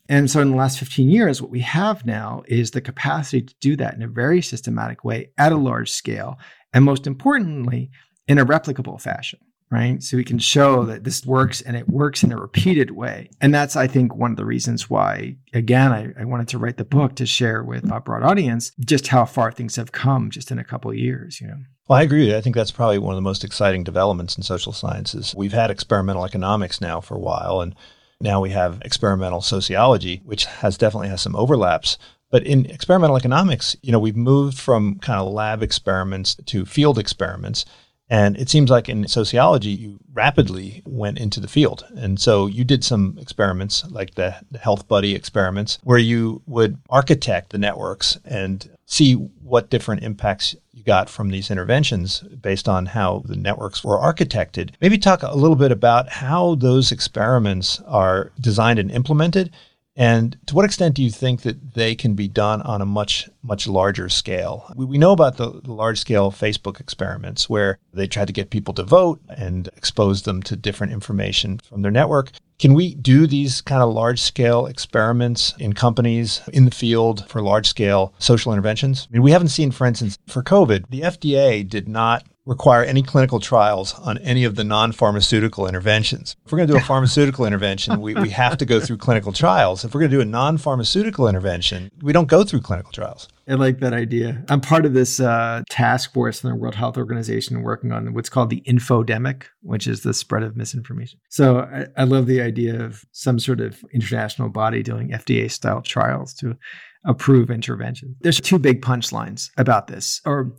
[0.08, 3.54] And so in the last 15 years, what we have now is the capacity to
[3.60, 6.38] do that in a very systematic way at a large scale.
[6.72, 7.90] And most importantly,
[8.28, 10.02] in a replicable fashion right?
[10.02, 13.30] So we can show that this works and it works in a repeated way.
[13.40, 16.76] And that's, I think, one of the reasons why, again, I, I wanted to write
[16.76, 20.50] the book to share with a broad audience just how far things have come just
[20.50, 21.58] in a couple of years, you know.
[21.88, 22.34] Well, I agree.
[22.34, 25.34] I think that's probably one of the most exciting developments in social sciences.
[25.36, 27.74] We've had experimental economics now for a while, and
[28.20, 31.98] now we have experimental sociology, which has definitely has some overlaps.
[32.30, 36.98] But in experimental economics, you know, we've moved from kind of lab experiments to field
[36.98, 37.64] experiments.
[38.08, 41.84] And it seems like in sociology, you rapidly went into the field.
[41.96, 46.78] And so you did some experiments like the, the, Health Buddy experiments, where you would
[46.88, 52.86] architect the networks and see what different impacts you got from these interventions based on
[52.86, 54.70] how the networks were architected.
[54.80, 59.52] Maybe talk a little bit about how those experiments are designed and implemented
[60.00, 63.28] and to what extent do you think that they can be done on a much,
[63.42, 64.72] much larger scale?
[64.74, 68.48] We, we know about the, the large scale Facebook experiments where they tried to get
[68.48, 72.30] people to vote and expose them to different information from their network.
[72.58, 77.42] Can we do these kind of large scale experiments in companies in the field for
[77.42, 79.06] large scale social interventions?
[79.06, 83.00] I mean, we haven't seen, for instance, for COVID, the FDA did not require any
[83.00, 86.34] clinical trials on any of the non pharmaceutical interventions.
[86.44, 89.32] If we're going to do a pharmaceutical intervention, we, we have to go through clinical
[89.32, 89.84] trials.
[89.84, 93.28] If we're going to do a non pharmaceutical intervention, we don't go through clinical trials.
[93.48, 94.44] I like that idea.
[94.48, 98.28] I'm part of this uh, task force in the World Health Organization working on what's
[98.28, 101.20] called the infodemic, which is the spread of misinformation.
[101.30, 105.82] So I, I love the idea of some sort of international body doing FDA style
[105.82, 106.56] trials to
[107.04, 108.16] approve intervention.
[108.20, 110.52] There's two big punchlines about this, or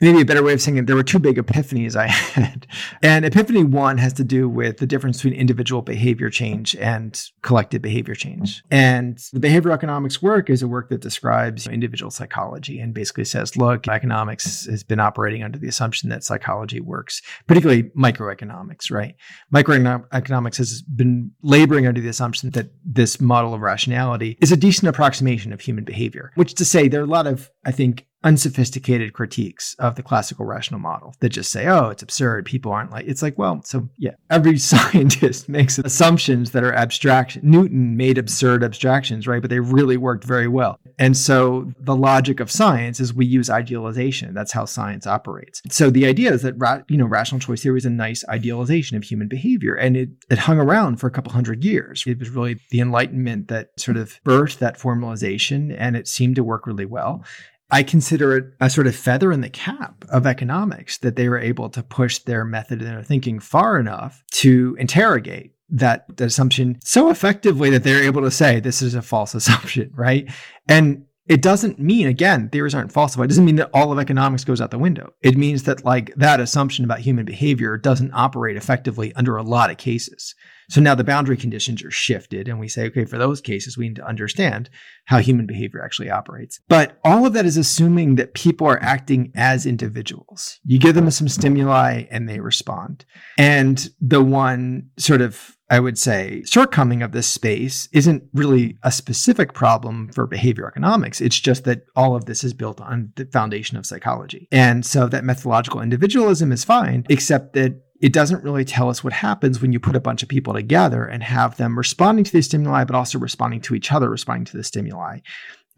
[0.00, 2.66] maybe a better way of saying it, there were two big epiphanies I had.
[3.02, 7.82] And epiphany one has to do with the difference between individual behavior change and collective
[7.82, 8.62] behavior change.
[8.70, 13.56] And the behavioral economics work is a work that describes individual psychology and basically says,
[13.56, 19.14] look, economics has been operating under the assumption that psychology works, particularly microeconomics, right?
[19.54, 24.88] Microeconomics has been laboring under the assumption that this model of rationality is a decent
[24.88, 29.12] approximation of human behavior, which to say there are a lot of, I think, unsophisticated
[29.12, 32.44] critiques of the classical rational model that just say, oh, it's absurd.
[32.44, 37.40] People aren't like, it's like, well, so yeah, every scientist makes assumptions that are abstract.
[37.44, 39.40] Newton made absurd abstractions, right?
[39.40, 40.80] But they really worked very well.
[40.98, 44.34] And so the logic of science is we use idealization.
[44.34, 45.62] That's how science operates.
[45.70, 48.96] So the idea is that, ra- you know, rational choice theory is a nice idealization
[48.96, 49.76] of human behavior.
[49.76, 52.02] And it, it hung around for a couple hundred years.
[52.04, 56.42] It was really the Enlightenment that sort of birthed that formalization and it seemed to
[56.42, 57.22] work really well.
[57.70, 61.38] I consider it a sort of feather in the cap of economics that they were
[61.38, 67.10] able to push their method and their thinking far enough to interrogate that, assumption so
[67.10, 70.30] effectively that they're able to say this is a false assumption, right?
[70.68, 74.44] And it doesn't mean again theories aren't falsified it doesn't mean that all of economics
[74.44, 78.56] goes out the window it means that like that assumption about human behavior doesn't operate
[78.56, 80.34] effectively under a lot of cases
[80.68, 83.88] so now the boundary conditions are shifted, and we say, okay, for those cases, we
[83.88, 84.68] need to understand
[85.04, 86.60] how human behavior actually operates.
[86.68, 90.58] But all of that is assuming that people are acting as individuals.
[90.64, 93.04] You give them some stimuli and they respond.
[93.38, 98.92] And the one sort of I would say, shortcoming of this space isn't really a
[98.92, 101.20] specific problem for behavior economics.
[101.20, 104.46] It's just that all of this is built on the foundation of psychology.
[104.52, 109.12] And so that methodological individualism is fine, except that it doesn't really tell us what
[109.12, 112.42] happens when you put a bunch of people together and have them responding to the
[112.42, 115.18] stimuli, but also responding to each other, responding to the stimuli.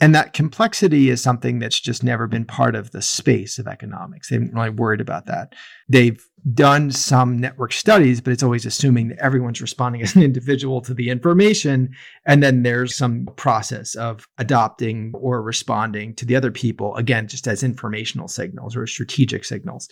[0.01, 4.29] And that complexity is something that's just never been part of the space of economics.
[4.29, 5.55] They haven't really worried about that.
[5.89, 6.23] They've
[6.55, 10.95] done some network studies, but it's always assuming that everyone's responding as an individual to
[10.95, 11.91] the information.
[12.27, 17.47] And then there's some process of adopting or responding to the other people, again, just
[17.47, 19.89] as informational signals or strategic signals,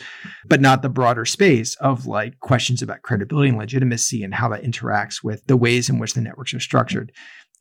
[0.47, 4.63] but not the broader space of like questions about credibility and legitimacy and how that
[4.63, 7.13] interacts with the ways in which the networks are structured.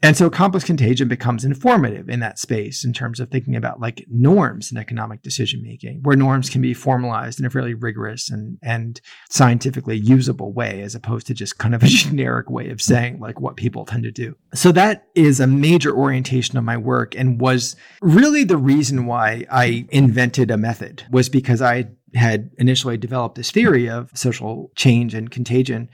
[0.04, 4.06] And so complex contagion becomes informative in that space in terms of thinking about like
[4.08, 8.58] norms in economic decision making, where norms can be formalized in a fairly rigorous and,
[8.62, 13.20] and scientifically usable way, as opposed to just kind of a generic way of saying
[13.20, 14.36] like what people tend to do.
[14.54, 19.46] So that is a major orientation of my work and was really the reason why
[19.50, 25.14] I invented a method was because I had initially developed this theory of social change
[25.14, 25.90] and contagion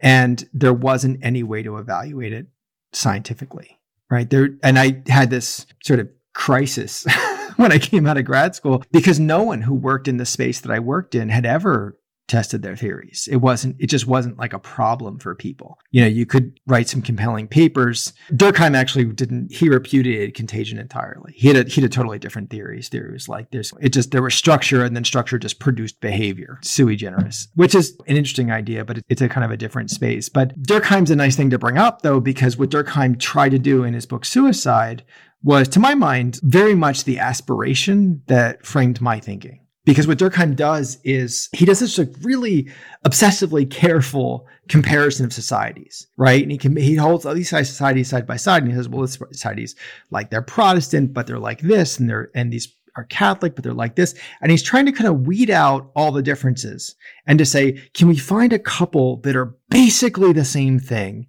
[0.00, 2.46] and there wasn't any way to evaluate it
[2.92, 3.78] scientifically,
[4.10, 4.28] right?
[4.28, 7.06] There, and I had this sort of crisis
[7.56, 10.60] when I came out of grad school because no one who worked in the space
[10.60, 11.98] that I worked in had ever
[12.28, 13.28] tested their theories.
[13.30, 15.78] It wasn't, it just wasn't like a problem for people.
[15.90, 18.12] You know, you could write some compelling papers.
[18.30, 21.32] Durkheim actually didn't, he repudiated contagion entirely.
[21.36, 22.88] He had a, he had a totally different theories.
[22.88, 26.58] Theory was like there's, it just, there was structure and then structure just produced behavior,
[26.62, 30.28] sui generis, which is an interesting idea, but it's a kind of a different space.
[30.28, 33.84] But Durkheim's a nice thing to bring up though, because what Durkheim tried to do
[33.84, 35.04] in his book Suicide
[35.42, 39.60] was, to my mind, very much the aspiration that framed my thinking.
[39.86, 42.68] Because what Durkheim does is he does this like really
[43.06, 46.42] obsessively careful comparison of societies, right?
[46.42, 49.02] And he can he holds all these societies side by side, and he says, "Well,
[49.02, 49.76] this societies
[50.10, 53.72] like they're Protestant, but they're like this, and they're and these are Catholic, but they're
[53.72, 57.46] like this." And he's trying to kind of weed out all the differences and to
[57.46, 61.28] say, "Can we find a couple that are basically the same thing,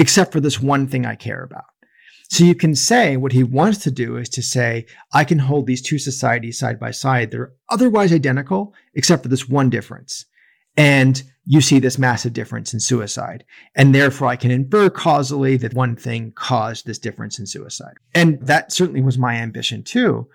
[0.00, 1.71] except for this one thing I care about?"
[2.32, 5.66] So you can say what he wants to do is to say, I can hold
[5.66, 7.30] these two societies side by side.
[7.30, 10.24] They're otherwise identical, except for this one difference.
[10.74, 13.44] And you see this massive difference in suicide.
[13.74, 17.96] And therefore I can infer causally that one thing caused this difference in suicide.
[18.14, 20.26] And that certainly was my ambition too.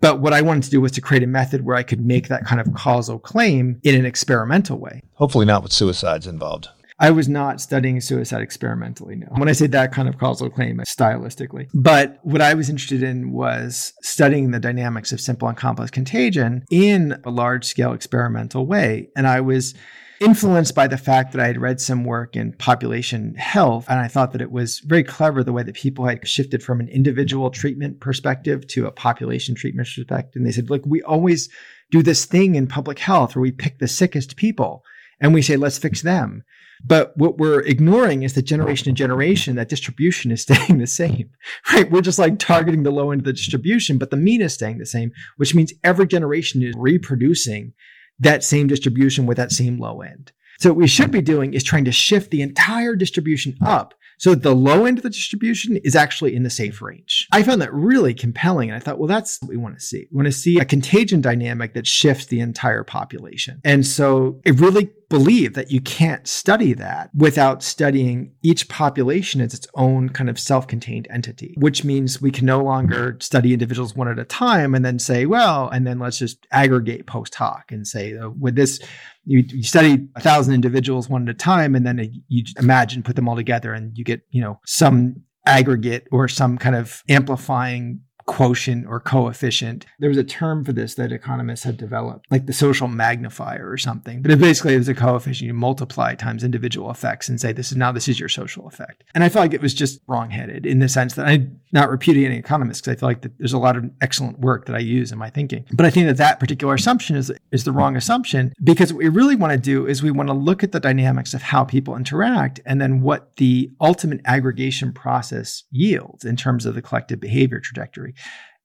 [0.00, 2.26] But what I wanted to do was to create a method where I could make
[2.26, 5.00] that kind of causal claim in an experimental way.
[5.12, 6.70] Hopefully not with suicides involved.
[6.98, 9.26] I was not studying suicide experimentally, no.
[9.32, 11.68] When I say that kind of causal claim, stylistically.
[11.74, 16.64] But what I was interested in was studying the dynamics of simple and complex contagion
[16.70, 19.10] in a large scale experimental way.
[19.14, 19.74] And I was
[20.20, 23.84] influenced by the fact that I had read some work in population health.
[23.90, 26.80] And I thought that it was very clever the way that people had shifted from
[26.80, 30.40] an individual treatment perspective to a population treatment perspective.
[30.40, 31.50] And they said, look, we always
[31.90, 34.82] do this thing in public health where we pick the sickest people
[35.20, 36.42] and we say, let's fix them.
[36.84, 41.30] But what we're ignoring is that generation to generation, that distribution is staying the same,
[41.72, 41.90] right?
[41.90, 44.78] We're just like targeting the low end of the distribution, but the mean is staying
[44.78, 47.72] the same, which means every generation is reproducing
[48.18, 50.32] that same distribution with that same low end.
[50.58, 54.34] So what we should be doing is trying to shift the entire distribution up so
[54.34, 57.28] the low end of the distribution is actually in the safe range.
[57.32, 58.70] I found that really compelling.
[58.70, 60.08] And I thought, well, that's what we want to see.
[60.10, 63.60] We want to see a contagion dynamic that shifts the entire population.
[63.64, 69.54] And so it really believe that you can't study that without studying each population as
[69.54, 74.08] its own kind of self-contained entity, which means we can no longer study individuals one
[74.08, 77.86] at a time and then say, well, and then let's just aggregate post hoc and
[77.86, 78.80] say, uh, with this,
[79.24, 81.98] you, you study a thousand individuals one at a time, and then
[82.28, 86.58] you imagine put them all together, and you get, you know, some aggregate or some
[86.58, 89.86] kind of amplifying quotient or coefficient.
[90.00, 93.78] There was a term for this that economists had developed, like the social magnifier or
[93.78, 94.20] something.
[94.20, 97.76] But it basically is a coefficient you multiply times individual effects and say this is
[97.76, 99.04] now this is your social effect.
[99.14, 102.36] And I felt like it was just wrongheaded in the sense that I'm not repudiating
[102.36, 105.12] economists because I feel like that there's a lot of excellent work that I use
[105.12, 105.64] in my thinking.
[105.72, 109.08] But I think that that particular assumption is is the wrong assumption because what we
[109.08, 111.96] really want to do is we want to look at the dynamics of how people
[111.96, 117.60] interact and then what the ultimate aggregation process yields in terms of the collective behavior
[117.60, 118.14] trajectory.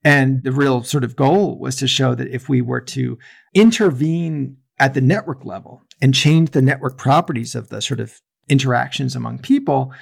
[0.03, 3.17] And the real sort of goal was to show that if we were to
[3.53, 9.15] intervene at the network level and change the network properties of the sort of interactions
[9.15, 9.93] among people,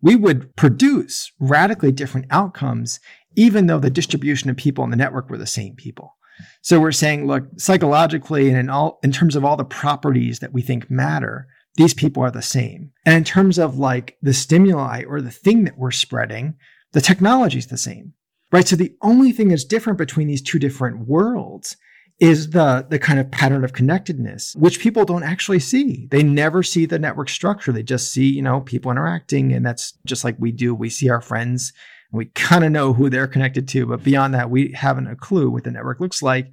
[0.00, 3.00] we would produce radically different outcomes,
[3.34, 6.14] even though the distribution of people in the network were the same people.
[6.62, 10.52] So we're saying, look, psychologically and in all, in terms of all the properties that
[10.52, 12.92] we think matter, these people are the same.
[13.04, 16.54] And in terms of like the stimuli or the thing that we're spreading,
[16.92, 18.14] the technology is the same
[18.52, 18.66] right?
[18.66, 21.76] So the only thing that's different between these two different worlds
[22.20, 26.08] is the, the kind of pattern of connectedness, which people don't actually see.
[26.10, 27.70] They never see the network structure.
[27.70, 29.52] They just see, you know, people interacting.
[29.52, 30.74] And that's just like we do.
[30.74, 31.72] We see our friends
[32.10, 33.86] and we kind of know who they're connected to.
[33.86, 36.50] But beyond that, we haven't a clue what the network looks like.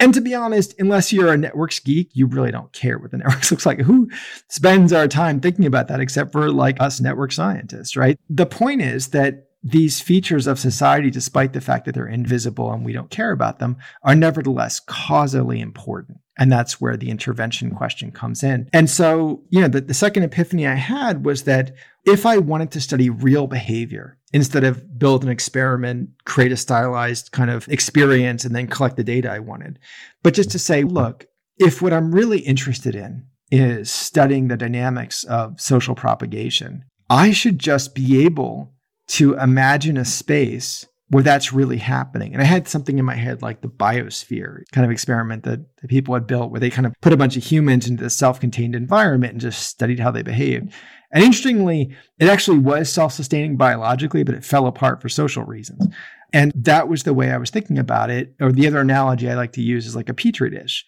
[0.00, 3.18] And to be honest, unless you're a networks geek, you really don't care what the
[3.18, 3.80] networks looks like.
[3.80, 4.08] Who
[4.48, 8.18] spends our time thinking about that except for like us network scientists, right?
[8.30, 12.84] The point is that these features of society, despite the fact that they're invisible and
[12.84, 16.18] we don't care about them, are nevertheless causally important.
[16.38, 18.68] And that's where the intervention question comes in.
[18.74, 22.72] And so, you know, the, the second epiphany I had was that if I wanted
[22.72, 28.44] to study real behavior instead of build an experiment, create a stylized kind of experience,
[28.44, 29.78] and then collect the data I wanted,
[30.22, 35.24] but just to say, look, if what I'm really interested in is studying the dynamics
[35.24, 38.73] of social propagation, I should just be able
[39.08, 42.32] to imagine a space where that's really happening.
[42.32, 45.88] And I had something in my head like the biosphere kind of experiment that, that
[45.88, 48.40] people had built where they kind of put a bunch of humans into this self
[48.40, 50.72] contained environment and just studied how they behaved.
[51.12, 55.86] And interestingly, it actually was self sustaining biologically, but it fell apart for social reasons.
[56.32, 58.34] And that was the way I was thinking about it.
[58.40, 60.84] Or the other analogy I like to use is like a petri dish,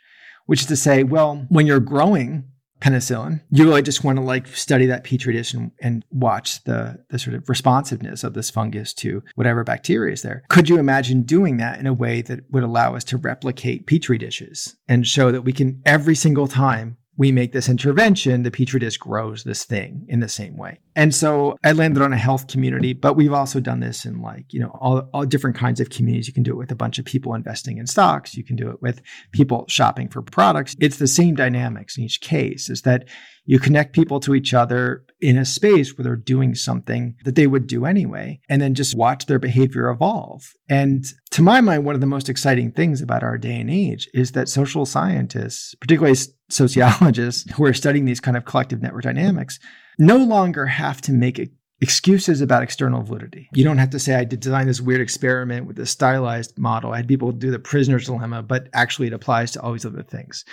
[0.46, 2.44] which is to say, well, when you're growing,
[2.80, 3.40] penicillin.
[3.50, 7.18] You really just want to like study that petri dish and, and watch the, the
[7.18, 10.42] sort of responsiveness of this fungus to whatever bacteria is there.
[10.48, 14.18] Could you imagine doing that in a way that would allow us to replicate petri
[14.18, 18.78] dishes and show that we can every single time we make this intervention, the petri
[18.78, 20.78] dish grows this thing in the same way.
[20.94, 24.52] And so I landed on a health community, but we've also done this in like,
[24.52, 26.26] you know, all, all different kinds of communities.
[26.26, 28.36] You can do it with a bunch of people investing in stocks.
[28.36, 29.00] You can do it with
[29.32, 30.76] people shopping for products.
[30.78, 33.08] It's the same dynamics in each case is that
[33.46, 37.46] you connect people to each other in a space where they're doing something that they
[37.46, 40.52] would do anyway, and then just watch their behavior evolve.
[40.68, 44.08] And to my mind, one of the most exciting things about our day and age
[44.12, 46.18] is that social scientists, particularly
[46.50, 49.58] sociologists who are studying these kind of collective network dynamics,
[49.98, 51.40] no longer have to make
[51.80, 53.48] excuses about external validity.
[53.52, 56.92] You don't have to say, I did design this weird experiment with this stylized model.
[56.92, 60.02] I had people do the prisoner's dilemma, but actually it applies to all these other
[60.02, 60.44] things.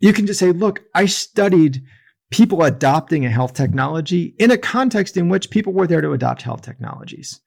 [0.00, 1.82] You can just say, look, I studied
[2.30, 6.42] people adopting a health technology in a context in which people were there to adopt
[6.42, 7.40] health technologies.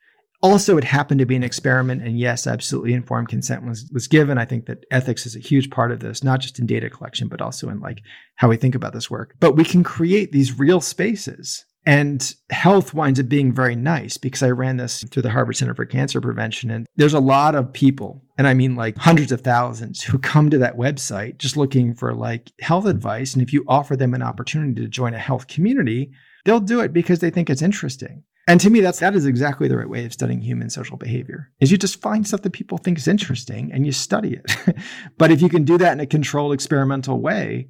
[0.43, 4.39] Also, it happened to be an experiment, and yes, absolutely informed consent was, was given.
[4.39, 7.27] I think that ethics is a huge part of this, not just in data collection,
[7.27, 8.01] but also in like
[8.37, 9.35] how we think about this work.
[9.39, 14.43] But we can create these real spaces and health winds up being very nice because
[14.43, 16.69] I ran this through the Harvard Center for Cancer Prevention.
[16.69, 20.49] And there's a lot of people, and I mean like hundreds of thousands, who come
[20.51, 23.33] to that website just looking for like health advice.
[23.33, 26.11] And if you offer them an opportunity to join a health community,
[26.45, 28.23] they'll do it because they think it's interesting.
[28.47, 31.51] And to me, that's that is exactly the right way of studying human social behavior.
[31.59, 34.75] Is you just find stuff that people think is interesting and you study it.
[35.17, 37.69] but if you can do that in a controlled experimental way,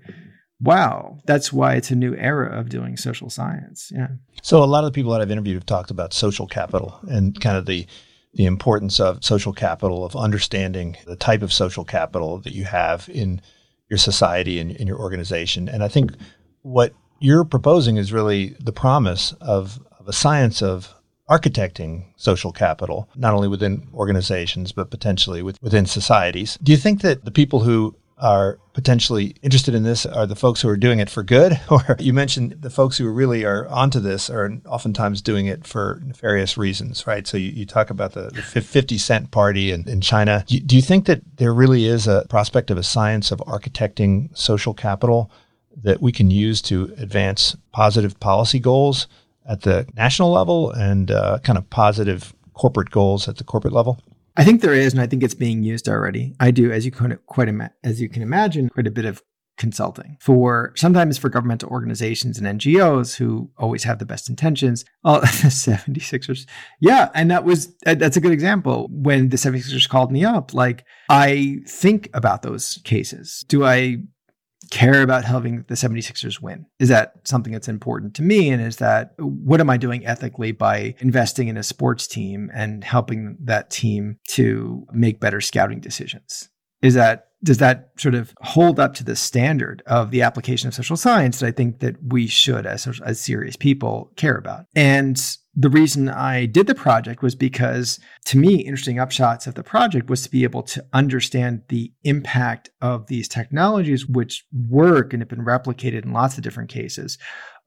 [0.62, 3.92] wow, that's why it's a new era of doing social science.
[3.94, 4.10] Yeah.
[4.42, 7.40] So a lot of the people that I've interviewed have talked about social capital and
[7.40, 7.88] kind of the
[8.34, 13.10] the importance of social capital, of understanding the type of social capital that you have
[13.10, 13.42] in
[13.90, 15.68] your society and in your organization.
[15.68, 16.14] And I think
[16.62, 20.96] what you're proposing is really the promise of, of a science of
[21.30, 26.58] architecting social capital, not only within organizations, but potentially with, within societies.
[26.64, 30.62] Do you think that the people who are potentially interested in this are the folks
[30.62, 34.00] who are doing it for good, or you mentioned the folks who really are onto
[34.00, 37.28] this are oftentimes doing it for nefarious reasons, right?
[37.28, 40.46] So you, you talk about the, the 50 cent party in, in China.
[40.48, 44.74] Do you, think that there really is a prospect of a science of architecting social
[44.74, 45.32] capital
[45.84, 49.08] that we can use to advance positive policy goals
[49.48, 54.00] at the national level and uh, kind of positive corporate goals at the corporate level?
[54.38, 56.36] I think there is, and I think it's being used already.
[56.40, 59.22] I do, as you can quite ima- as you can imagine, quite a bit of
[59.58, 64.84] consulting for sometimes for governmental organizations and NGOs who always have the best intentions.
[65.04, 66.48] Oh, the 76ers.
[66.80, 67.10] Yeah.
[67.14, 68.88] And that was, that's a good example.
[68.90, 73.46] When the 76ers called me up, like I think about those cases.
[73.48, 73.98] Do I
[74.72, 76.66] care about helping the 76ers win?
[76.80, 78.50] Is that something that's important to me?
[78.50, 82.84] And is that what am I doing ethically by investing in a sports team and
[82.84, 86.50] helping that team to make better scouting decisions?
[86.82, 90.76] Is that does that sort of hold up to the standard of the application of
[90.76, 94.66] social science that I think that we should, as, as serious people, care about?
[94.76, 95.20] And
[95.56, 100.10] the reason I did the project was because to me, interesting upshots of the project
[100.10, 105.30] was to be able to understand the impact of these technologies, which work and have
[105.30, 107.18] been replicated in lots of different cases,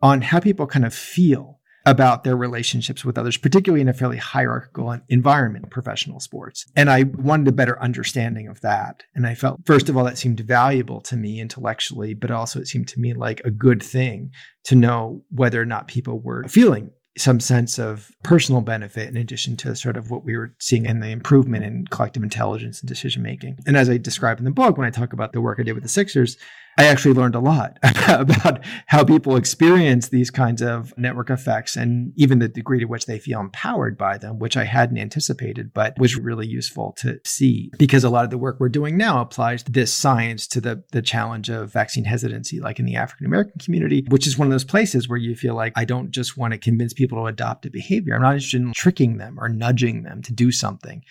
[0.01, 4.17] on how people kind of feel about their relationships with others, particularly in a fairly
[4.17, 6.67] hierarchical environment, professional sports.
[6.75, 9.03] And I wanted a better understanding of that.
[9.15, 12.69] And I felt, first of all, that seemed valuable to me intellectually, but also it
[12.69, 14.31] seemed to me like a good thing
[14.65, 19.57] to know whether or not people were feeling some sense of personal benefit in addition
[19.57, 23.23] to sort of what we were seeing in the improvement in collective intelligence and decision
[23.23, 23.57] making.
[23.67, 25.75] And as I describe in the book, when I talk about the work I did
[25.75, 26.37] with the Sixers,
[26.77, 32.13] I actually learned a lot about how people experience these kinds of network effects and
[32.17, 35.99] even the degree to which they feel empowered by them, which I hadn't anticipated, but
[35.99, 39.63] was really useful to see because a lot of the work we're doing now applies
[39.65, 44.05] this science to the, the challenge of vaccine hesitancy, like in the African American community,
[44.09, 46.59] which is one of those places where you feel like I don't just want to
[46.59, 48.15] convince people to adopt a behavior.
[48.15, 51.05] I'm not interested in tricking them or nudging them to do something.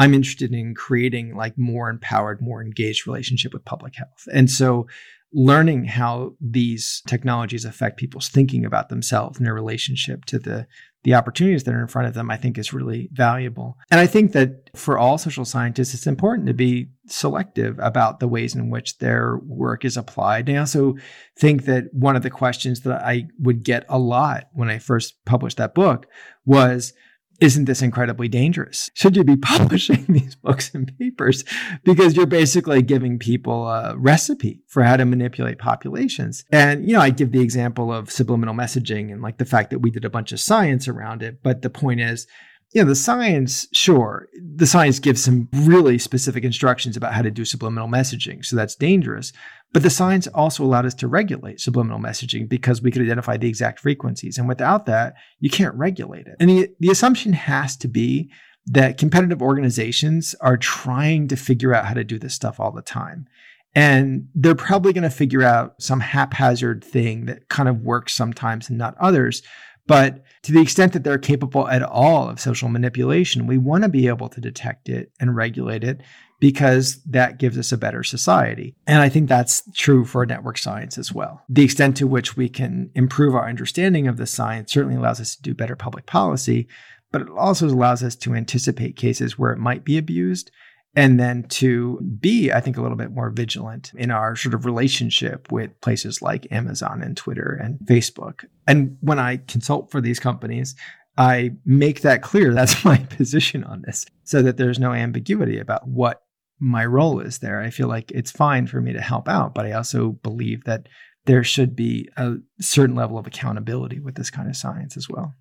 [0.00, 4.26] I'm interested in creating like more empowered, more engaged relationship with public health.
[4.32, 4.86] And so
[5.32, 10.66] learning how these technologies affect people's thinking about themselves and their relationship to the
[11.02, 13.78] the opportunities that are in front of them, I think is really valuable.
[13.90, 18.28] And I think that for all social scientists, it's important to be selective about the
[18.28, 20.48] ways in which their work is applied.
[20.48, 20.96] And I also
[21.38, 25.24] think that one of the questions that I would get a lot when I first
[25.24, 26.06] published that book
[26.44, 26.92] was,
[27.40, 28.90] isn't this incredibly dangerous?
[28.94, 31.44] Should you be publishing these books and papers?
[31.84, 36.44] Because you're basically giving people a recipe for how to manipulate populations.
[36.52, 39.80] And, you know, I give the example of subliminal messaging and like the fact that
[39.80, 41.42] we did a bunch of science around it.
[41.42, 42.26] But the point is,
[42.72, 47.30] you know, the science, sure, the science gives some really specific instructions about how to
[47.30, 48.44] do subliminal messaging.
[48.44, 49.32] So that's dangerous.
[49.72, 53.48] But the science also allowed us to regulate subliminal messaging because we could identify the
[53.48, 54.36] exact frequencies.
[54.36, 56.36] And without that, you can't regulate it.
[56.40, 58.30] And the, the assumption has to be
[58.66, 62.82] that competitive organizations are trying to figure out how to do this stuff all the
[62.82, 63.26] time.
[63.74, 68.68] And they're probably going to figure out some haphazard thing that kind of works sometimes
[68.68, 69.42] and not others.
[69.86, 73.88] But to the extent that they're capable at all of social manipulation, we want to
[73.88, 76.00] be able to detect it and regulate it
[76.40, 78.74] because that gives us a better society.
[78.86, 81.42] And I think that's true for network science as well.
[81.48, 85.36] The extent to which we can improve our understanding of the science certainly allows us
[85.36, 86.66] to do better public policy,
[87.12, 90.50] but it also allows us to anticipate cases where it might be abused
[90.96, 94.64] and then to be, I think, a little bit more vigilant in our sort of
[94.64, 98.44] relationship with places like Amazon and Twitter and Facebook.
[98.66, 100.74] And when I consult for these companies,
[101.16, 102.52] I make that clear.
[102.54, 106.22] That's my position on this so that there's no ambiguity about what
[106.58, 107.60] my role is there.
[107.60, 110.88] I feel like it's fine for me to help out, but I also believe that
[111.26, 115.34] there should be a certain level of accountability with this kind of science as well.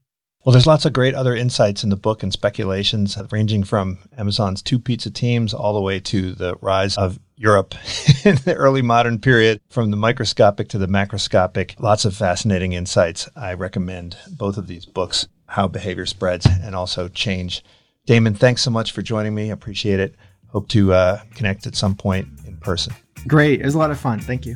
[0.45, 4.61] Well, there's lots of great other insights in the book and speculations ranging from Amazon's
[4.61, 7.75] two pizza teams all the way to the rise of Europe
[8.25, 11.77] in the early modern period, from the microscopic to the macroscopic.
[11.79, 13.27] Lots of fascinating insights.
[13.35, 17.61] I recommend both of these books, How Behavior Spreads and also Change.
[18.05, 19.49] Damon, thanks so much for joining me.
[19.49, 20.15] Appreciate it.
[20.47, 22.93] Hope to uh, connect at some point in person.
[23.27, 23.59] Great.
[23.59, 24.19] It was a lot of fun.
[24.19, 24.55] Thank you.